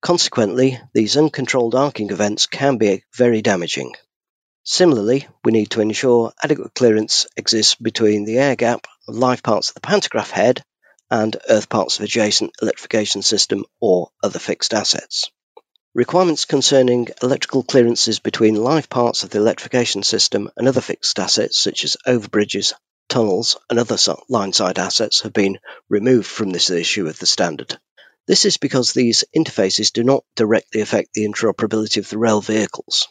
Consequently, 0.03 0.79
these 0.93 1.17
uncontrolled 1.17 1.75
arcing 1.75 2.11
events 2.11 2.47
can 2.47 2.77
be 2.77 3.03
very 3.15 3.43
damaging. 3.43 3.95
Similarly, 4.65 5.27
we 5.45 5.53
need 5.53 5.71
to 5.71 5.81
ensure 5.81 6.33
adequate 6.43 6.75
clearance 6.75 7.27
exists 7.37 7.75
between 7.75 8.25
the 8.25 8.39
air 8.39 8.57
gap 8.57 8.87
live 9.09 9.43
parts 9.43 9.69
of 9.71 9.75
the 9.75 9.81
pantograph 9.81 10.31
head 10.31 10.63
and 11.11 11.37
earth 11.49 11.69
parts 11.69 11.99
of 11.99 12.05
adjacent 12.05 12.53
electrification 12.61 13.23
system 13.23 13.65
or 13.81 14.11
other 14.23 14.39
fixed 14.39 14.75
assets. 14.75 15.31
Requirements 15.95 16.45
concerning 16.45 17.09
electrical 17.23 17.63
clearances 17.63 18.19
between 18.19 18.55
live 18.55 18.91
parts 18.91 19.23
of 19.23 19.31
the 19.31 19.39
electrification 19.39 20.03
system 20.03 20.51
and 20.57 20.69
other 20.69 20.81
fixed 20.81 21.19
assets 21.19 21.59
such 21.59 21.85
as 21.85 21.97
overbridges, 22.07 22.75
tunnels 23.09 23.57
and 23.71 23.79
other 23.79 23.97
line-side 24.29 24.79
assets 24.79 25.21
have 25.23 25.33
been 25.33 25.59
removed 25.89 26.27
from 26.27 26.51
this 26.51 26.71
issue 26.71 27.07
of 27.07 27.19
the 27.19 27.27
standard. 27.27 27.79
This 28.27 28.45
is 28.45 28.57
because 28.57 28.93
these 28.93 29.25
interfaces 29.37 29.93
do 29.93 30.03
not 30.03 30.25
directly 30.35 30.81
affect 30.81 31.15
the 31.15 31.27
interoperability 31.27 31.99
of 31.99 32.09
the 32.09 32.19
rail 32.19 32.41
vehicles. 32.41 33.09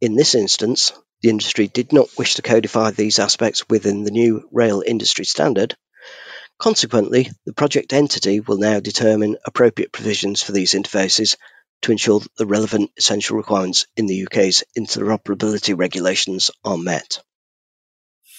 In 0.00 0.14
this 0.14 0.34
instance, 0.34 0.92
the 1.22 1.30
industry 1.30 1.66
did 1.66 1.92
not 1.92 2.16
wish 2.16 2.36
to 2.36 2.42
codify 2.42 2.90
these 2.90 3.18
aspects 3.18 3.68
within 3.68 4.04
the 4.04 4.12
new 4.12 4.48
rail 4.52 4.82
industry 4.86 5.24
standard, 5.24 5.76
Consequently, 6.58 7.30
the 7.46 7.52
project 7.52 7.92
entity 7.92 8.40
will 8.40 8.58
now 8.58 8.80
determine 8.80 9.36
appropriate 9.44 9.92
provisions 9.92 10.42
for 10.42 10.50
these 10.50 10.72
interfaces 10.74 11.36
to 11.82 11.92
ensure 11.92 12.18
that 12.18 12.34
the 12.36 12.46
relevant 12.46 12.90
essential 12.96 13.36
requirements 13.36 13.86
in 13.96 14.06
the 14.06 14.26
UK's 14.26 14.64
interoperability 14.76 15.78
regulations 15.78 16.50
are 16.64 16.76
met. 16.76 17.22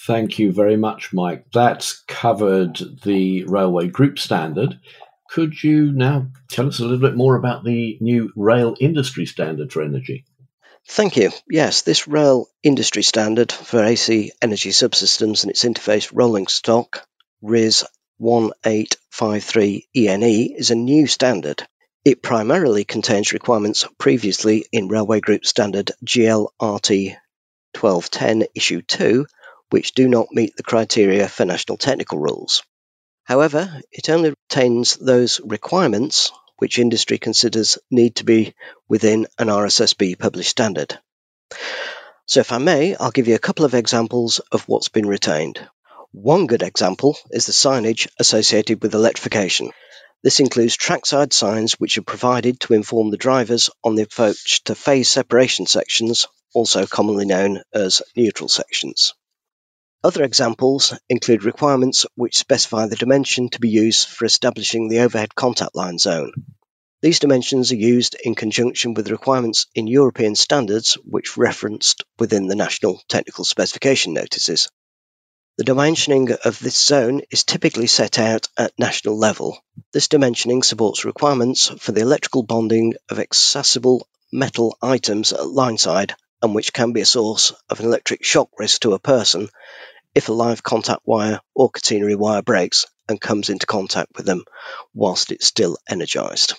Thank 0.06 0.38
you 0.38 0.50
very 0.50 0.76
much, 0.76 1.12
Mike. 1.12 1.44
That's 1.52 2.02
covered 2.08 2.80
the 3.02 3.44
railway 3.44 3.88
group 3.88 4.18
standard. 4.18 4.80
Could 5.28 5.62
you 5.62 5.92
now 5.92 6.28
tell 6.50 6.68
us 6.68 6.78
a 6.78 6.82
little 6.82 6.98
bit 6.98 7.16
more 7.16 7.36
about 7.36 7.64
the 7.64 7.98
new 8.00 8.32
rail 8.34 8.74
industry 8.80 9.26
standard 9.26 9.72
for 9.72 9.82
energy? 9.82 10.24
Thank 10.88 11.18
you. 11.18 11.30
Yes, 11.48 11.82
this 11.82 12.08
rail 12.08 12.48
industry 12.62 13.02
standard 13.02 13.52
for 13.52 13.84
AC 13.84 14.32
energy 14.40 14.70
subsystems 14.70 15.42
and 15.42 15.50
its 15.50 15.64
interface 15.64 16.10
rolling 16.12 16.46
stock, 16.46 17.06
RIS 17.42 17.84
1853 18.16 19.88
ENE 19.94 20.54
is 20.56 20.70
a 20.70 20.74
new 20.74 21.06
standard. 21.06 21.66
It 22.04 22.22
primarily 22.22 22.84
contains 22.84 23.34
requirements 23.34 23.86
previously 23.98 24.64
in 24.72 24.88
Railway 24.88 25.20
Group 25.20 25.44
Standard 25.44 25.92
GLRT 26.04 27.16
1210 27.78 28.48
Issue 28.54 28.82
2, 28.82 29.26
which 29.70 29.94
do 29.94 30.08
not 30.08 30.32
meet 30.32 30.56
the 30.56 30.62
criteria 30.62 31.28
for 31.28 31.44
national 31.44 31.78
technical 31.78 32.18
rules. 32.18 32.62
However, 33.24 33.80
it 33.90 34.10
only 34.10 34.34
retains 34.48 34.96
those 34.96 35.40
requirements 35.40 36.32
which 36.58 36.78
industry 36.78 37.18
considers 37.18 37.78
need 37.90 38.16
to 38.16 38.24
be 38.24 38.54
within 38.88 39.26
an 39.38 39.48
RSSB 39.48 40.18
published 40.18 40.50
standard. 40.50 40.98
So, 42.26 42.40
if 42.40 42.52
I 42.52 42.58
may, 42.58 42.94
I'll 42.96 43.10
give 43.10 43.28
you 43.28 43.34
a 43.34 43.46
couple 43.46 43.64
of 43.64 43.74
examples 43.74 44.40
of 44.52 44.62
what's 44.68 44.88
been 44.88 45.08
retained. 45.08 45.66
One 46.12 46.46
good 46.46 46.62
example 46.62 47.16
is 47.30 47.46
the 47.46 47.52
signage 47.52 48.08
associated 48.18 48.82
with 48.82 48.94
electrification. 48.94 49.70
This 50.22 50.40
includes 50.40 50.76
trackside 50.76 51.32
signs 51.32 51.80
which 51.80 51.96
are 51.96 52.02
provided 52.02 52.60
to 52.60 52.74
inform 52.74 53.10
the 53.10 53.16
drivers 53.16 53.70
on 53.82 53.94
the 53.94 54.02
approach 54.02 54.62
to 54.64 54.74
phase 54.74 55.08
separation 55.08 55.66
sections, 55.66 56.26
also 56.52 56.86
commonly 56.86 57.24
known 57.24 57.62
as 57.72 58.02
neutral 58.16 58.48
sections. 58.48 59.14
Other 60.02 60.24
examples 60.24 60.94
include 61.10 61.44
requirements 61.44 62.06
which 62.14 62.38
specify 62.38 62.86
the 62.86 62.96
dimension 62.96 63.50
to 63.50 63.60
be 63.60 63.68
used 63.68 64.08
for 64.08 64.24
establishing 64.24 64.88
the 64.88 65.00
overhead 65.00 65.34
contact 65.34 65.74
line 65.74 65.98
zone. 65.98 66.32
These 67.02 67.18
dimensions 67.18 67.70
are 67.70 67.76
used 67.76 68.14
in 68.14 68.34
conjunction 68.34 68.94
with 68.94 69.10
requirements 69.10 69.66
in 69.74 69.86
European 69.86 70.36
standards 70.36 70.94
which 71.04 71.36
referenced 71.36 72.02
within 72.18 72.46
the 72.46 72.56
national 72.56 73.02
technical 73.08 73.44
specification 73.44 74.14
notices. 74.14 74.70
The 75.58 75.64
dimensioning 75.64 76.34
of 76.46 76.58
this 76.60 76.82
zone 76.82 77.20
is 77.30 77.44
typically 77.44 77.86
set 77.86 78.18
out 78.18 78.48
at 78.56 78.78
national 78.78 79.18
level. 79.18 79.62
This 79.92 80.08
dimensioning 80.08 80.64
supports 80.64 81.04
requirements 81.04 81.68
for 81.78 81.92
the 81.92 82.00
electrical 82.00 82.42
bonding 82.42 82.94
of 83.10 83.18
accessible 83.18 84.08
metal 84.32 84.78
items 84.80 85.34
at 85.34 85.46
line 85.46 85.76
side 85.76 86.14
and 86.40 86.54
which 86.54 86.72
can 86.72 86.92
be 86.92 87.02
a 87.02 87.06
source 87.06 87.52
of 87.68 87.80
an 87.80 87.86
electric 87.86 88.24
shock 88.24 88.48
risk 88.58 88.80
to 88.80 88.94
a 88.94 88.98
person 88.98 89.50
if 90.14 90.28
a 90.28 90.32
live 90.32 90.62
contact 90.62 91.02
wire 91.04 91.40
or 91.54 91.70
catenary 91.70 92.16
wire 92.16 92.42
breaks 92.42 92.86
and 93.08 93.20
comes 93.20 93.50
into 93.50 93.66
contact 93.66 94.10
with 94.16 94.26
them 94.26 94.44
whilst 94.94 95.32
it's 95.32 95.46
still 95.46 95.76
energized. 95.88 96.54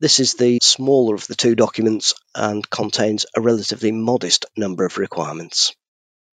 This 0.00 0.20
is 0.20 0.34
the 0.34 0.58
smaller 0.62 1.14
of 1.14 1.26
the 1.26 1.34
two 1.34 1.54
documents 1.54 2.14
and 2.34 2.68
contains 2.68 3.24
a 3.36 3.40
relatively 3.40 3.92
modest 3.92 4.46
number 4.56 4.84
of 4.84 4.98
requirements. 4.98 5.74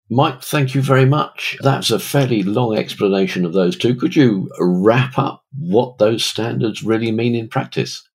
Mike, 0.09 0.41
thank 0.41 0.73
you 0.73 0.81
very 0.81 1.05
much. 1.05 1.57
That's 1.59 1.91
a 1.91 1.99
fairly 1.99 2.41
long 2.41 2.77
explanation 2.77 3.45
of 3.45 3.53
those 3.53 3.77
two. 3.77 3.95
Could 3.95 4.15
you 4.15 4.49
wrap 4.57 5.19
up 5.19 5.43
what 5.51 5.97
those 5.97 6.23
standards 6.25 6.81
really 6.81 7.11
mean 7.11 7.35
in 7.35 7.49
practice? 7.49 8.07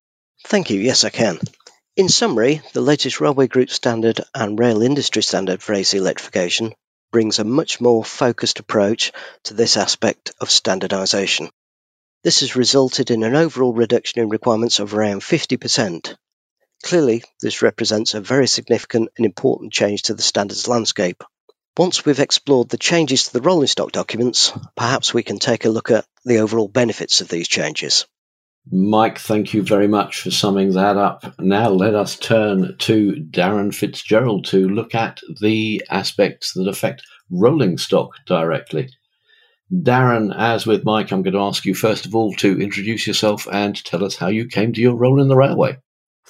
Thank 0.45 0.71
you. 0.71 0.79
Yes, 0.79 1.03
I 1.03 1.09
can. 1.09 1.39
In 1.95 2.09
summary, 2.09 2.61
the 2.73 2.81
latest 2.81 3.21
Railway 3.21 3.47
Group 3.47 3.69
Standard 3.69 4.21
and 4.33 4.57
Rail 4.57 4.81
Industry 4.81 5.21
Standard 5.21 5.61
for 5.61 5.73
AC 5.73 5.95
electrification 5.95 6.73
brings 7.13 7.39
a 7.39 7.45
much 7.45 7.79
more 7.79 8.03
focused 8.03 8.59
approach 8.59 9.13
to 9.43 9.53
this 9.53 9.77
aspect 9.77 10.33
of 10.41 10.49
standardisation. 10.49 11.49
This 12.23 12.41
has 12.41 12.57
resulted 12.57 13.11
in 13.11 13.23
an 13.23 13.35
overall 13.35 13.71
reduction 13.71 14.21
in 14.21 14.29
requirements 14.29 14.79
of 14.79 14.93
around 14.93 15.21
50%. 15.21 16.15
Clearly, 16.83 17.23
this 17.39 17.61
represents 17.61 18.15
a 18.15 18.19
very 18.19 18.47
significant 18.47 19.09
and 19.15 19.25
important 19.25 19.71
change 19.71 20.01
to 20.03 20.15
the 20.15 20.23
standards 20.23 20.67
landscape. 20.67 21.23
Once 21.77 22.03
we've 22.03 22.19
explored 22.19 22.69
the 22.69 22.77
changes 22.77 23.25
to 23.25 23.33
the 23.33 23.41
rolling 23.41 23.67
stock 23.67 23.91
documents, 23.91 24.51
perhaps 24.75 25.13
we 25.13 25.23
can 25.23 25.39
take 25.39 25.65
a 25.65 25.69
look 25.69 25.91
at 25.91 26.05
the 26.25 26.39
overall 26.39 26.67
benefits 26.67 27.21
of 27.21 27.29
these 27.29 27.47
changes. 27.47 28.05
Mike, 28.71 29.19
thank 29.19 29.53
you 29.53 29.61
very 29.61 29.87
much 29.87 30.21
for 30.21 30.31
summing 30.31 30.71
that 30.71 30.95
up. 30.95 31.35
Now 31.37 31.69
let 31.69 31.95
us 31.95 32.17
turn 32.17 32.75
to 32.79 33.11
Darren 33.29 33.75
Fitzgerald 33.75 34.45
to 34.45 34.69
look 34.69 34.95
at 34.95 35.19
the 35.41 35.83
aspects 35.89 36.53
that 36.53 36.69
affect 36.69 37.03
rolling 37.29 37.77
stock 37.77 38.11
directly. 38.25 38.89
Darren, 39.71 40.33
as 40.37 40.65
with 40.65 40.85
Mike, 40.85 41.11
I'm 41.11 41.23
going 41.23 41.33
to 41.33 41.41
ask 41.41 41.65
you 41.65 41.75
first 41.75 42.05
of 42.05 42.15
all 42.15 42.33
to 42.35 42.61
introduce 42.61 43.05
yourself 43.05 43.47
and 43.51 43.83
tell 43.83 44.03
us 44.03 44.15
how 44.15 44.27
you 44.27 44.47
came 44.47 44.71
to 44.73 44.81
your 44.81 44.95
role 44.95 45.21
in 45.21 45.27
the 45.27 45.35
railway. 45.35 45.77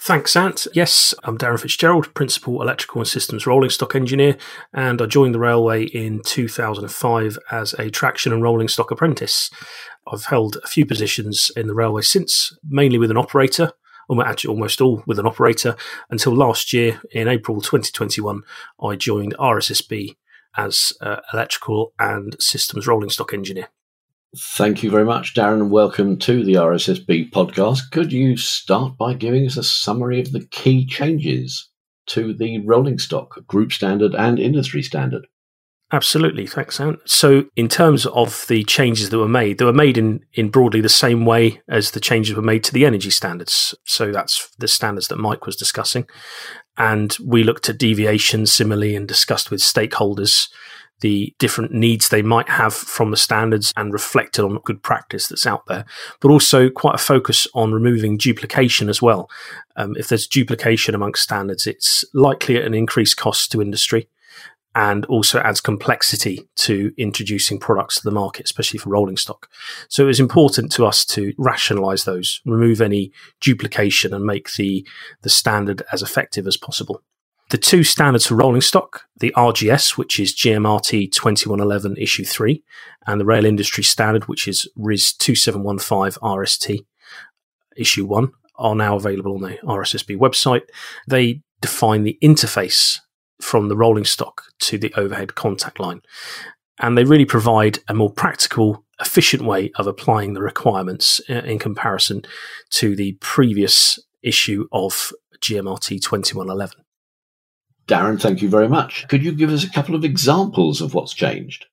Thanks, 0.05 0.35
Ant. 0.35 0.67
Yes, 0.73 1.15
I'm 1.23 1.37
Darren 1.37 1.57
Fitzgerald, 1.57 2.13
Principal 2.13 2.61
Electrical 2.61 2.99
and 2.99 3.07
Systems 3.07 3.47
Rolling 3.47 3.69
Stock 3.69 3.95
Engineer, 3.95 4.35
and 4.73 5.01
I 5.01 5.05
joined 5.05 5.33
the 5.33 5.39
railway 5.39 5.85
in 5.85 6.21
2005 6.25 7.39
as 7.51 7.71
a 7.75 7.89
traction 7.89 8.33
and 8.33 8.43
rolling 8.43 8.67
stock 8.67 8.91
apprentice. 8.91 9.49
I've 10.05 10.25
held 10.25 10.57
a 10.61 10.67
few 10.67 10.85
positions 10.85 11.51
in 11.55 11.67
the 11.67 11.73
railway 11.73 12.01
since, 12.01 12.53
mainly 12.67 12.97
with 12.97 13.11
an 13.11 13.17
operator, 13.17 13.71
or 14.09 14.27
actually 14.27 14.49
almost 14.49 14.81
all 14.81 15.03
with 15.07 15.19
an 15.19 15.25
operator, 15.25 15.77
until 16.09 16.35
last 16.35 16.73
year 16.73 17.01
in 17.13 17.29
April 17.29 17.61
2021, 17.61 18.41
I 18.83 18.97
joined 18.97 19.37
RSSB 19.37 20.17
as 20.57 20.91
uh, 20.99 21.21
Electrical 21.33 21.93
and 21.97 22.35
Systems 22.41 22.87
Rolling 22.87 23.09
Stock 23.09 23.33
Engineer. 23.33 23.69
Thank 24.35 24.81
you 24.81 24.89
very 24.89 25.05
much, 25.05 25.35
Darren, 25.35 25.61
and 25.61 25.69
welcome 25.69 26.17
to 26.17 26.43
the 26.43 26.53
RSSB 26.53 27.29
podcast. 27.29 27.91
Could 27.91 28.11
you 28.11 28.35
start 28.35 28.97
by 28.97 29.13
giving 29.13 29.45
us 29.45 29.57
a 29.57 29.63
summary 29.63 30.19
of 30.19 30.31
the 30.31 30.43
key 30.47 30.87
changes 30.87 31.69
to 32.07 32.33
the 32.33 32.57
rolling 32.65 32.97
stock, 32.97 33.45
group 33.45 33.71
standard, 33.71 34.15
and 34.15 34.39
industry 34.39 34.81
standard? 34.81 35.27
Absolutely, 35.91 36.47
thanks. 36.47 36.81
So, 37.05 37.45
in 37.55 37.69
terms 37.69 38.07
of 38.07 38.47
the 38.47 38.63
changes 38.63 39.11
that 39.11 39.19
were 39.19 39.27
made, 39.27 39.59
they 39.59 39.65
were 39.65 39.71
made 39.71 39.99
in, 39.99 40.21
in 40.33 40.49
broadly 40.49 40.81
the 40.81 40.89
same 40.89 41.25
way 41.25 41.61
as 41.69 41.91
the 41.91 41.99
changes 41.99 42.35
were 42.35 42.41
made 42.41 42.63
to 42.63 42.73
the 42.73 42.87
energy 42.87 43.11
standards. 43.11 43.75
So, 43.85 44.11
that's 44.11 44.49
the 44.57 44.67
standards 44.67 45.09
that 45.09 45.17
Mike 45.17 45.45
was 45.45 45.55
discussing. 45.55 46.07
And 46.75 47.15
we 47.23 47.43
looked 47.43 47.69
at 47.69 47.77
deviations 47.77 48.51
similarly 48.51 48.95
and 48.95 49.07
discussed 49.07 49.51
with 49.51 49.61
stakeholders 49.61 50.49
the 51.01 51.33
different 51.37 51.73
needs 51.73 52.09
they 52.09 52.21
might 52.21 52.49
have 52.49 52.73
from 52.73 53.11
the 53.11 53.17
standards 53.17 53.73
and 53.75 53.91
reflected 53.91 54.43
on 54.43 54.59
good 54.63 54.81
practice 54.81 55.27
that's 55.27 55.45
out 55.45 55.65
there, 55.67 55.85
but 56.21 56.31
also 56.31 56.69
quite 56.69 56.95
a 56.95 56.99
focus 56.99 57.45
on 57.53 57.73
removing 57.73 58.17
duplication 58.17 58.89
as 58.89 59.01
well. 59.01 59.29
Um, 59.75 59.95
if 59.97 60.07
there's 60.07 60.27
duplication 60.27 60.95
amongst 60.95 61.23
standards, 61.23 61.67
it's 61.67 62.05
likely 62.13 62.61
an 62.61 62.73
increased 62.73 63.17
cost 63.17 63.51
to 63.51 63.61
industry 63.61 64.07
and 64.75 65.05
also 65.05 65.39
adds 65.39 65.61
complexity 65.61 66.47
to 66.55 66.91
introducing 66.97 67.59
products 67.59 67.95
to 67.95 68.03
the 68.03 68.11
market, 68.11 68.45
especially 68.45 68.79
for 68.79 68.89
rolling 68.89 69.17
stock. 69.17 69.47
So 69.87 70.03
it 70.03 70.07
was 70.07 70.19
important 70.19 70.71
to 70.73 70.85
us 70.85 71.05
to 71.05 71.33
rationalize 71.37 72.05
those, 72.05 72.41
remove 72.45 72.81
any 72.81 73.11
duplication 73.39 74.13
and 74.13 74.25
make 74.25 74.53
the, 74.53 74.87
the 75.21 75.29
standard 75.29 75.83
as 75.91 76.01
effective 76.01 76.47
as 76.47 76.57
possible 76.57 77.03
the 77.49 77.57
two 77.57 77.83
standards 77.83 78.27
for 78.27 78.35
rolling 78.35 78.61
stock 78.61 79.03
the 79.17 79.33
RGS, 79.37 79.97
which 79.97 80.19
is 80.19 80.35
GMRT 80.35 81.11
2111 81.11 81.95
issue 81.97 82.25
3, 82.25 82.61
and 83.07 83.21
the 83.21 83.25
rail 83.25 83.45
industry 83.45 83.83
standard, 83.83 84.27
which 84.27 84.47
is 84.47 84.67
RIS 84.75 85.13
2715 85.13 86.19
RST 86.21 86.85
issue 87.77 88.05
1, 88.05 88.31
are 88.55 88.75
now 88.75 88.95
available 88.95 89.35
on 89.35 89.41
the 89.41 89.57
RSSB 89.63 90.17
website. 90.17 90.63
They 91.07 91.41
define 91.61 92.03
the 92.03 92.17
interface 92.21 92.99
from 93.39 93.69
the 93.69 93.77
rolling 93.77 94.05
stock 94.05 94.43
to 94.59 94.77
the 94.77 94.93
overhead 94.95 95.35
contact 95.35 95.79
line. 95.79 96.01
And 96.79 96.97
they 96.97 97.03
really 97.03 97.25
provide 97.25 97.79
a 97.87 97.93
more 97.93 98.11
practical, 98.11 98.83
efficient 98.99 99.43
way 99.43 99.71
of 99.75 99.87
applying 99.87 100.33
the 100.33 100.41
requirements 100.41 101.21
uh, 101.29 101.35
in 101.35 101.59
comparison 101.59 102.23
to 102.71 102.95
the 102.95 103.13
previous 103.21 103.99
issue 104.21 104.67
of 104.71 105.11
GMRT 105.39 106.01
2111. 106.01 106.82
Darren, 107.87 108.21
thank 108.21 108.41
you 108.41 108.49
very 108.49 108.69
much. 108.69 109.07
Could 109.07 109.23
you 109.23 109.33
give 109.33 109.51
us 109.51 109.63
a 109.63 109.69
couple 109.69 109.95
of 109.95 110.05
examples 110.05 110.81
of 110.81 110.93
what's 110.93 111.13
changed? 111.13 111.65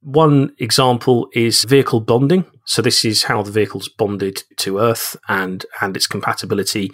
One 0.00 0.54
example 0.58 1.28
is 1.32 1.64
vehicle 1.64 2.00
bonding. 2.00 2.44
So 2.66 2.82
this 2.82 3.04
is 3.04 3.24
how 3.24 3.42
the 3.42 3.50
vehicle's 3.50 3.88
bonded 3.88 4.42
to 4.58 4.78
Earth 4.78 5.16
and 5.28 5.64
and 5.80 5.96
its 5.96 6.06
compatibility 6.06 6.90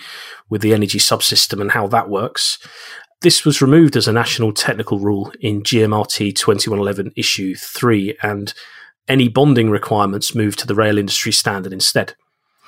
with 0.48 0.62
the 0.62 0.74
energy 0.74 0.98
subsystem 0.98 1.60
and 1.60 1.72
how 1.72 1.88
that 1.88 2.08
works. 2.08 2.58
This 3.22 3.44
was 3.44 3.60
removed 3.60 3.96
as 3.96 4.08
a 4.08 4.12
national 4.12 4.52
technical 4.52 4.98
rule 4.98 5.32
in 5.40 5.62
GMRT 5.62 6.34
2111 6.36 7.12
issue 7.16 7.54
3 7.54 8.16
and 8.22 8.54
any 9.08 9.28
bonding 9.28 9.70
requirements 9.70 10.34
moved 10.34 10.58
to 10.60 10.66
the 10.66 10.74
rail 10.74 10.96
industry 10.96 11.32
standard 11.32 11.72
instead. 11.72 12.14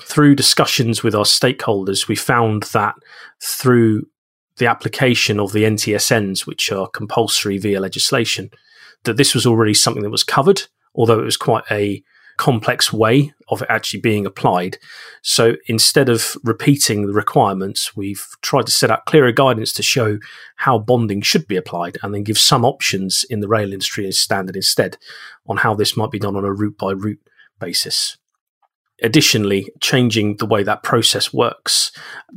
Through 0.02 0.34
discussions 0.34 1.02
with 1.02 1.14
our 1.14 1.24
stakeholders, 1.24 2.08
we 2.08 2.16
found 2.16 2.64
that 2.74 2.96
through 3.40 4.08
the 4.58 4.66
application 4.66 5.40
of 5.40 5.52
the 5.52 5.64
NTSNs, 5.64 6.46
which 6.46 6.70
are 6.70 6.88
compulsory 6.88 7.58
via 7.58 7.80
legislation, 7.80 8.50
that 9.04 9.16
this 9.16 9.34
was 9.34 9.46
already 9.46 9.74
something 9.74 10.02
that 10.02 10.10
was 10.10 10.24
covered, 10.24 10.62
although 10.94 11.18
it 11.18 11.24
was 11.24 11.36
quite 11.36 11.64
a 11.70 12.02
complex 12.36 12.92
way 12.92 13.32
of 13.48 13.62
it 13.62 13.68
actually 13.70 14.00
being 14.00 14.26
applied. 14.26 14.78
So 15.22 15.54
instead 15.66 16.08
of 16.08 16.34
repeating 16.42 17.06
the 17.06 17.12
requirements, 17.12 17.94
we've 17.96 18.26
tried 18.40 18.66
to 18.66 18.72
set 18.72 18.90
out 18.90 19.04
clearer 19.06 19.32
guidance 19.32 19.72
to 19.74 19.82
show 19.82 20.18
how 20.56 20.78
bonding 20.78 21.20
should 21.20 21.46
be 21.46 21.56
applied 21.56 21.98
and 22.02 22.14
then 22.14 22.22
give 22.22 22.38
some 22.38 22.64
options 22.64 23.24
in 23.28 23.40
the 23.40 23.48
rail 23.48 23.72
industry 23.72 24.06
as 24.06 24.18
standard 24.18 24.56
instead 24.56 24.96
on 25.46 25.58
how 25.58 25.74
this 25.74 25.96
might 25.96 26.10
be 26.10 26.18
done 26.18 26.36
on 26.36 26.44
a 26.44 26.52
route 26.52 26.78
by 26.78 26.92
route 26.92 27.20
basis. 27.60 28.16
Additionally, 29.02 29.68
changing 29.80 30.36
the 30.36 30.46
way 30.46 30.62
that 30.62 30.82
process 30.82 31.32
works 31.32 31.90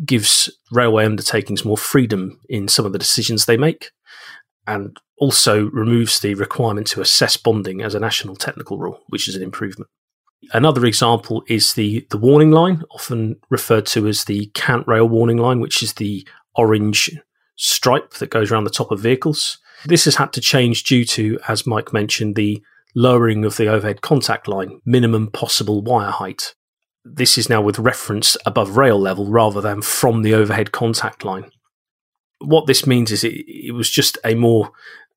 gives 0.04 0.50
railway 0.72 1.06
undertakings 1.06 1.64
more 1.64 1.78
freedom 1.78 2.40
in 2.50 2.68
some 2.68 2.86
of 2.86 2.92
the 2.92 3.00
decisions 3.00 3.46
they 3.46 3.58
make 3.58 3.92
and 4.68 4.98
also 5.18 5.70
removes 5.70 6.20
the 6.20 6.34
requirement 6.34 6.88
to 6.88 7.02
assess 7.02 7.38
bonding 7.38 7.82
as 7.82 7.94
a 7.94 8.00
national 8.00 8.36
technical 8.36 8.78
rule, 8.80 9.00
which 9.10 9.28
is 9.28 9.36
an 9.36 9.44
improvement. 9.44 9.90
Another 10.54 10.86
example 10.86 11.44
is 11.48 11.74
the, 11.74 12.06
the 12.10 12.18
warning 12.18 12.52
line, 12.52 12.84
often 12.92 13.38
referred 13.50 13.86
to 13.88 14.08
as 14.08 14.26
the 14.26 14.48
cant 14.48 14.88
rail 14.88 15.08
warning 15.08 15.38
line, 15.38 15.60
which 15.60 15.82
is 15.82 15.94
the 15.94 16.28
orange 16.56 17.12
stripe 17.56 18.14
that 18.16 18.30
goes 18.30 18.52
around 18.52 18.64
the 18.64 18.70
top 18.70 18.92
of 18.92 19.00
vehicles. 19.00 19.60
This 19.86 20.06
has 20.06 20.16
had 20.16 20.34
to 20.34 20.42
change 20.42 20.84
due 20.84 21.06
to, 21.06 21.40
as 21.48 21.66
Mike 21.66 21.94
mentioned, 21.94 22.36
the 22.36 22.62
lowering 22.96 23.44
of 23.44 23.58
the 23.58 23.68
overhead 23.68 24.02
contact 24.02 24.48
line, 24.48 24.80
minimum 24.86 25.30
possible 25.30 25.84
wire 25.84 26.12
height. 26.12 26.56
This 27.04 27.38
is 27.38 27.50
now 27.50 27.62
with 27.62 27.78
reference 27.78 28.36
above 28.46 28.78
rail 28.78 28.98
level 28.98 29.28
rather 29.28 29.62
than 29.62 29.82
from 29.82 30.22
the 30.22 30.34
overhead 30.34 30.72
contact 30.72 31.24
line. 31.24 31.52
What 32.40 32.66
this 32.66 32.88
means 32.88 33.12
is 33.12 33.24
it, 33.24 33.34
it 33.48 33.74
was 33.74 33.90
just 33.90 34.18
a 34.24 34.34
more 34.34 34.72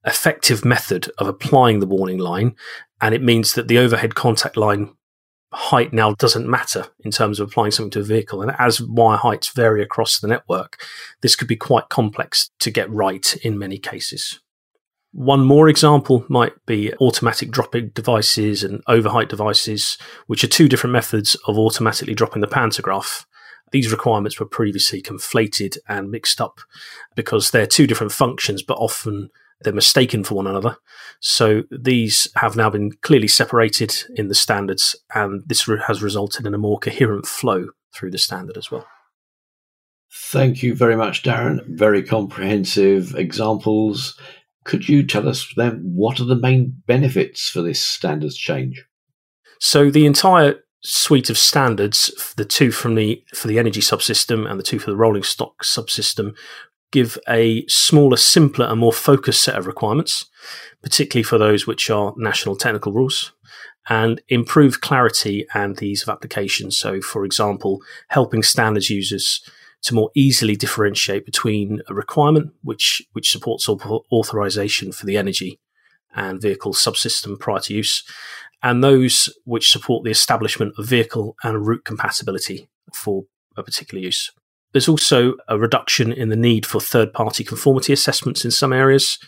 effective 0.05 0.65
method 0.65 1.11
of 1.19 1.29
applying 1.29 1.81
the 1.81 1.87
warning 1.87 2.19
line, 2.19 2.57
and 3.01 3.15
it 3.15 3.23
means 3.23 3.55
that 3.55 3.69
the 3.69 3.79
overhead 3.79 4.15
contact 4.15 4.57
line 4.57 4.95
height 5.53 5.93
now 5.93 6.15
doesn't 6.15 6.49
matter 6.49 6.87
in 7.01 7.11
terms 7.11 7.41
of 7.41 7.49
applying 7.49 7.71
something 7.71 7.91
to 7.91 8.01
a 8.01 8.05
vehicle. 8.05 8.43
And 8.43 8.55
as 8.59 8.83
wire 8.83 9.17
heights 9.17 9.49
vary 9.49 9.83
across 9.83 10.19
the 10.19 10.29
network, 10.29 10.83
this 11.23 11.37
could 11.37 11.49
be 11.49 11.57
quite 11.57 11.89
complex 11.89 12.51
to 12.61 12.71
get 12.71 12.91
right 12.91 13.37
in 13.43 13.59
many 13.59 13.79
cases. 13.79 14.41
One 15.13 15.45
more 15.45 15.69
example 15.69 16.25
might 16.29 16.53
be 16.67 16.93
automatic 17.01 17.51
dropping 17.51 17.89
devices 17.91 18.63
and 18.63 18.83
overheight 18.87 19.31
devices, 19.31 19.97
which 20.27 20.45
are 20.45 20.49
two 20.49 20.69
different 20.69 20.93
methods 20.93 21.35
of 21.47 21.59
automatically 21.59 22.15
dropping 22.15 22.43
the 22.43 22.47
pantograph. 22.47 23.27
These 23.73 23.91
requirements 23.91 24.39
were 24.39 24.47
previously 24.47 25.03
conflated 25.03 25.79
and 25.89 26.11
mixed 26.11 26.41
up 26.41 26.61
because 27.15 27.51
they're 27.51 27.67
two 27.67 27.87
different 27.87 28.13
functions, 28.13 28.63
but 28.63 28.79
often 28.79 29.31
they're 29.61 29.73
mistaken 29.73 30.25
for 30.25 30.35
one 30.35 30.47
another. 30.47 30.77
So 31.21 31.65
these 31.71 32.29
have 32.37 32.57
now 32.57 32.71
been 32.71 32.93
clearly 33.03 33.29
separated 33.29 33.95
in 34.15 34.29
the 34.29 34.35
standards, 34.35 34.95
and 35.15 35.43
this 35.47 35.69
has 35.87 36.03
resulted 36.03 36.47
in 36.47 36.55
a 36.55 36.59
more 36.59 36.79
coherent 36.79 37.27
flow 37.27 37.69
through 37.95 38.11
the 38.11 38.19
standard 38.19 38.57
as 38.57 38.71
well. 38.71 38.87
Thank 40.11 40.63
you 40.63 40.75
very 40.75 40.97
much, 40.97 41.23
Darren. 41.23 41.67
Very 41.67 42.03
comprehensive 42.03 43.15
examples. 43.15 44.19
Could 44.69 44.87
you 44.87 45.03
tell 45.03 45.27
us 45.27 45.51
then 45.57 45.81
what 45.83 46.21
are 46.21 46.27
the 46.27 46.37
main 46.37 46.83
benefits 46.87 47.49
for 47.49 47.63
this 47.63 47.83
standards 47.83 48.37
change? 48.37 48.85
So 49.59 49.91
the 49.91 50.05
entire 50.05 50.57
suite 50.83 51.31
of 51.31 51.39
standards, 51.39 52.35
the 52.37 52.45
two 52.45 52.71
from 52.71 52.95
the 52.95 53.25
for 53.35 53.49
the 53.49 53.59
energy 53.59 53.81
subsystem 53.81 54.49
and 54.49 54.61
the 54.61 54.63
two 54.63 54.79
for 54.79 54.91
the 54.91 54.97
rolling 54.97 55.23
stock 55.23 55.65
subsystem, 55.65 56.37
give 56.93 57.17
a 57.27 57.67
smaller, 57.67 58.19
simpler, 58.19 58.67
and 58.67 58.79
more 58.79 58.93
focused 58.93 59.43
set 59.43 59.57
of 59.57 59.67
requirements, 59.67 60.27
particularly 60.83 61.23
for 61.23 61.39
those 61.39 61.67
which 61.67 61.89
are 61.89 62.13
national 62.19 62.55
technical 62.55 62.93
rules, 62.93 63.33
and 63.89 64.21
improve 64.29 64.83
clarity 64.83 65.47
and 65.55 65.83
ease 65.83 66.03
of 66.03 66.11
application. 66.11 66.71
So, 66.71 67.01
for 67.01 67.25
example, 67.25 67.81
helping 68.09 68.43
standards 68.43 68.91
users 68.91 69.41
to 69.83 69.95
more 69.95 70.11
easily 70.15 70.57
differentiate 70.57 71.25
between 71.25 71.81
a 71.89 71.95
requirement 71.95 72.53
which 72.63 73.03
which 73.13 73.31
supports 73.31 73.69
authorization 73.69 74.93
for 74.93 75.07
the 75.07 75.17
energy 75.17 75.61
and 76.15 76.41
vehicle 76.41 76.73
subsystem 76.73 77.39
prior 77.39 77.61
to 77.61 77.75
use, 77.75 78.03
and 78.63 78.83
those 78.83 79.29
which 79.45 79.71
support 79.71 80.05
the 80.05 80.11
establishment 80.11 80.75
of 80.79 80.87
vehicle 80.87 81.37
and 81.43 81.67
route 81.67 81.85
compatibility 81.85 82.69
for 82.93 83.25
a 83.57 83.63
particular 83.63 84.03
use. 84.03 84.31
There's 84.73 84.89
also 84.89 85.35
a 85.49 85.59
reduction 85.59 86.13
in 86.13 86.29
the 86.29 86.37
need 86.37 86.67
for 86.67 86.81
third 86.81 87.13
party 87.13 87.45
conformity 87.45 87.93
assessments 87.93 88.45
in 88.45 88.51
some 88.51 88.73
areas, 88.73 89.19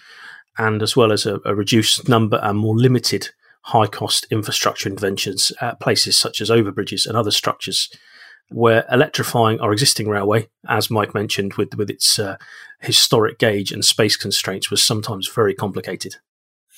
and 0.59 0.83
as 0.83 0.97
well 0.97 1.13
as 1.13 1.27
a, 1.27 1.39
a 1.45 1.55
reduced 1.55 2.09
number 2.09 2.41
and 2.43 2.59
more 2.59 2.77
limited 2.77 3.31
high 3.65 3.87
cost 3.87 4.27
infrastructure 4.31 4.89
interventions 4.89 5.53
at 5.61 5.81
places 5.81 6.19
such 6.19 6.41
as 6.41 6.51
overbridges 6.51 7.07
and 7.07 7.17
other 7.17 7.31
structures 7.31 7.91
we're 8.51 8.85
electrifying 8.91 9.61
our 9.61 9.73
existing 9.73 10.09
railway, 10.09 10.49
as 10.69 10.91
Mike 10.91 11.15
mentioned, 11.15 11.55
with 11.55 11.75
with 11.75 11.91
its 11.91 12.19
uh, 12.19 12.37
historic 12.81 13.39
gauge 13.39 13.73
and 13.73 13.85
space 13.85 14.17
constraints, 14.17 14.71
was 14.71 14.83
sometimes 14.83 15.29
very 15.29 15.55
complicated. 15.55 16.17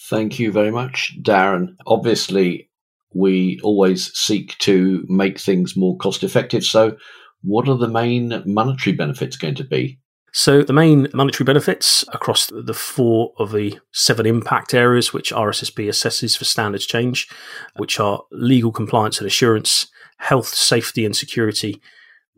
Thank 0.09 0.39
you 0.39 0.53
very 0.53 0.71
much, 0.71 1.17
Darren. 1.23 1.77
Obviously, 1.87 2.69
we 3.15 3.61
always 3.63 4.17
seek 4.17 4.57
to 4.59 5.05
make 5.09 5.39
things 5.39 5.77
more 5.77 5.97
cost 5.97 6.23
effective. 6.23 6.65
So, 6.65 6.97
what 7.43 7.69
are 7.69 7.77
the 7.77 7.89
main 7.89 8.43
monetary 8.47 8.95
benefits 8.95 9.37
going 9.37 9.55
to 9.57 9.65
be? 9.65 9.99
So, 10.35 10.63
the 10.63 10.73
main 10.73 11.09
monetary 11.13 11.45
benefits 11.45 12.05
across 12.13 12.47
the 12.47 12.75
four 12.75 13.33
of 13.39 13.53
the 13.53 13.79
seven 13.93 14.27
impact 14.27 14.73
areas 14.73 15.13
which 15.13 15.33
RSSB 15.33 15.89
assesses 15.89 16.37
for 16.37 16.45
standards 16.45 16.87
change, 16.87 17.29
which 17.77 18.01
are 18.01 18.23
legal 18.31 18.73
compliance 18.73 19.19
and 19.19 19.27
assurance, 19.27 19.87
health, 20.23 20.49
safety 20.49 21.05
and 21.05 21.17
security, 21.17 21.81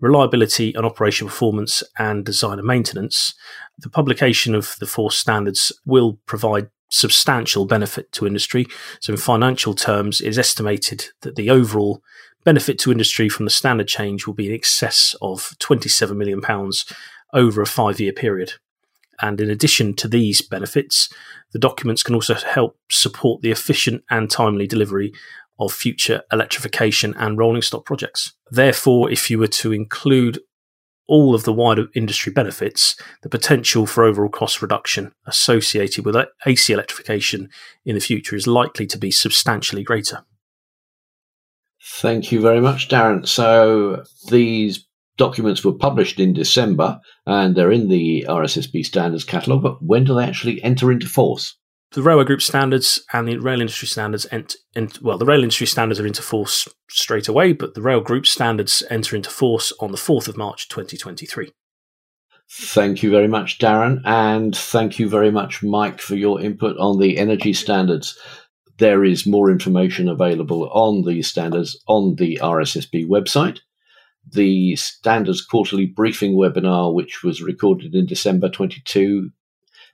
reliability 0.01 0.73
and 0.75 0.87
operational 0.87 1.31
performance, 1.31 1.83
and 1.99 2.25
design 2.25 2.59
and 2.59 2.67
maintenance. 2.67 3.35
The 3.79 3.91
publication 3.91 4.55
of 4.55 4.77
the 4.81 4.87
four 4.87 5.11
standards 5.11 5.71
will 5.85 6.19
provide 6.27 6.71
substantial 6.91 7.67
benefit 7.67 8.11
to 8.13 8.27
industry. 8.27 8.67
So, 9.01 9.13
in 9.13 9.19
financial 9.19 9.75
terms, 9.75 10.21
it 10.21 10.29
is 10.29 10.39
estimated 10.39 11.07
that 11.21 11.37
the 11.37 11.51
overall 11.51 12.03
benefit 12.45 12.79
to 12.79 12.93
industry 12.93 13.29
from 13.29 13.45
the 13.45 13.51
standard 13.51 13.89
change 13.89 14.27
will 14.27 14.35
be 14.35 14.49
in 14.49 14.55
excess 14.55 15.15
of 15.21 15.55
£27 15.59 16.17
million 16.17 16.41
over 17.33 17.63
a 17.63 17.67
five 17.67 18.01
year 18.01 18.13
period. 18.13 18.55
And 19.21 19.41
in 19.41 19.51
addition 19.51 19.95
to 19.97 20.09
these 20.09 20.43
benefits, 20.43 21.09
the 21.53 21.59
documents 21.59 22.03
can 22.03 22.15
also 22.15 22.35
help 22.35 22.79
support 22.91 23.43
the 23.43 23.51
efficient 23.51 24.03
and 24.11 24.31
timely 24.31 24.67
delivery 24.67 25.13
of 25.59 25.73
future 25.73 26.23
electrification 26.33 27.15
and 27.17 27.39
rolling 27.39 27.63
stock 27.63 27.85
projects. 27.85 28.33
Therefore, 28.51 29.11
if 29.11 29.31
you 29.31 29.39
were 29.39 29.47
to 29.49 29.73
include 29.73 30.41
all 31.07 31.35
of 31.35 31.45
the 31.45 31.53
wider 31.53 31.87
industry 31.95 32.33
benefits, 32.33 32.97
the 33.23 33.29
potential 33.29 33.87
for 33.87 34.05
overall 34.05 34.31
cost 34.31 34.63
reduction 34.63 35.13
associated 35.27 36.05
with 36.05 36.17
AC 36.47 36.73
electrification 36.73 37.51
in 37.85 37.95
the 37.95 38.01
future 38.01 38.37
is 38.37 38.47
likely 38.47 38.87
to 38.87 38.99
be 38.99 39.11
substantially 39.11 39.83
greater. 39.83 40.25
Thank 41.83 42.33
you 42.33 42.41
very 42.41 42.61
much, 42.61 42.89
Darren. 42.89 43.29
So 43.29 44.05
these 44.31 44.87
documents 45.17 45.63
were 45.63 45.75
published 45.75 46.19
in 46.19 46.33
December 46.33 46.99
and 47.27 47.55
they're 47.55 47.71
in 47.71 47.89
the 47.89 48.25
RSSB 48.29 48.85
standards 48.85 49.25
catalogue, 49.25 49.63
but 49.63 49.83
when 49.83 50.05
do 50.05 50.15
they 50.15 50.25
actually 50.25 50.63
enter 50.65 50.91
into 50.91 51.07
force? 51.07 51.57
The 51.95 52.03
railway 52.03 52.25
group 52.25 52.43
standards 52.43 53.05
and 53.13 53.29
the 53.29 53.39
rail 53.39 53.61
industry 53.61 53.87
standards 53.87 54.27
ent, 54.33 54.57
ent, 54.75 55.01
well, 55.01 55.17
the 55.17 55.25
rail 55.25 55.45
industry 55.45 55.69
standards 55.69 56.01
are 56.01 56.07
into 56.07 56.23
force 56.23 56.67
straight 56.91 57.29
away, 57.29 57.53
but 57.53 57.75
the 57.75 57.83
rail 57.83 58.01
group 58.01 58.27
standards 58.27 58.83
enter 58.91 59.15
into 59.15 59.31
force 59.31 59.73
on 59.79 59.93
the 59.93 59.97
4th 59.97 60.27
of 60.27 60.37
March 60.37 60.69
2023. 60.69 61.53
Thank 62.51 63.05
you 63.05 63.11
very 63.11 63.29
much, 63.29 63.61
Darren, 63.61 64.03
and 64.05 64.57
thank 64.57 64.99
you 64.99 65.09
very 65.09 65.31
much, 65.31 65.63
Mike, 65.63 66.01
for 66.01 66.17
your 66.17 66.41
input 66.41 66.77
on 66.79 66.99
the 66.99 67.17
energy 67.17 67.53
standards. 67.53 68.19
There 68.79 69.05
is 69.05 69.25
more 69.25 69.49
information 69.49 70.09
available 70.09 70.69
on 70.71 71.05
these 71.05 71.29
standards 71.29 71.81
on 71.87 72.17
the 72.17 72.41
RSSB 72.43 73.07
website 73.07 73.61
the 74.27 74.75
Standards 74.77 75.45
Quarterly 75.45 75.87
Briefing 75.87 76.35
webinar, 76.35 76.95
which 76.95 77.23
was 77.23 77.43
recorded 77.43 77.95
in 77.95 78.07
December 78.07 78.49
22, 78.49 79.31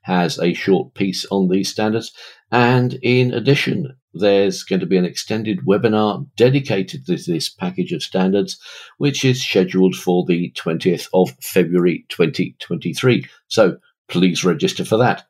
has 0.03 0.39
a 0.39 0.55
short 0.55 0.95
piece 0.95 1.25
on 1.27 1.49
these 1.49 1.69
standards. 1.69 2.13
And 2.51 2.95
in 3.03 3.33
addition, 3.33 3.97
there's 4.13 4.65
going 4.65 4.81
to 4.81 4.87
be 4.87 4.97
an 4.97 5.05
extended 5.05 5.61
webinar 5.67 6.27
dedicated 6.37 7.07
to 7.07 7.17
this 7.17 7.49
package 7.49 7.93
of 7.93 8.03
standards, 8.03 8.59
which 8.99 9.25
is 9.25 9.43
scheduled 9.43 9.95
for 9.95 10.25
the 10.27 10.53
20th 10.57 11.09
of 11.15 11.31
February 11.41 12.05
2023. 12.09 13.27
So 13.49 13.77
please 14.09 14.45
register 14.45 14.85
for 14.85 14.97
that. 14.99 15.25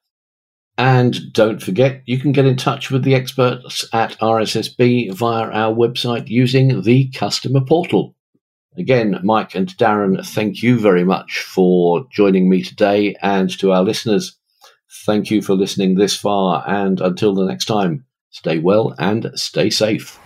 And 0.78 1.32
don't 1.34 1.62
forget, 1.62 2.02
you 2.06 2.18
can 2.18 2.32
get 2.32 2.46
in 2.46 2.56
touch 2.56 2.90
with 2.90 3.04
the 3.04 3.14
experts 3.14 3.84
at 3.92 4.18
RSSB 4.18 5.12
via 5.12 5.50
our 5.50 5.74
website 5.74 6.28
using 6.28 6.80
the 6.82 7.10
customer 7.10 7.60
portal. 7.60 8.14
Again, 8.78 9.20
Mike 9.22 9.54
and 9.54 9.68
Darren, 9.76 10.26
thank 10.26 10.62
you 10.62 10.78
very 10.78 11.04
much 11.04 11.40
for 11.40 12.06
joining 12.10 12.48
me 12.48 12.62
today. 12.62 13.14
And 13.20 13.50
to 13.58 13.72
our 13.72 13.82
listeners, 13.82 14.39
thank 15.04 15.30
you 15.30 15.42
for 15.42 15.54
listening 15.54 15.94
this 15.94 16.16
far. 16.16 16.64
And 16.66 17.00
until 17.00 17.34
the 17.34 17.46
next 17.46 17.66
time, 17.66 18.06
stay 18.30 18.58
well 18.58 18.94
and 18.98 19.30
stay 19.34 19.70
safe. 19.70 20.18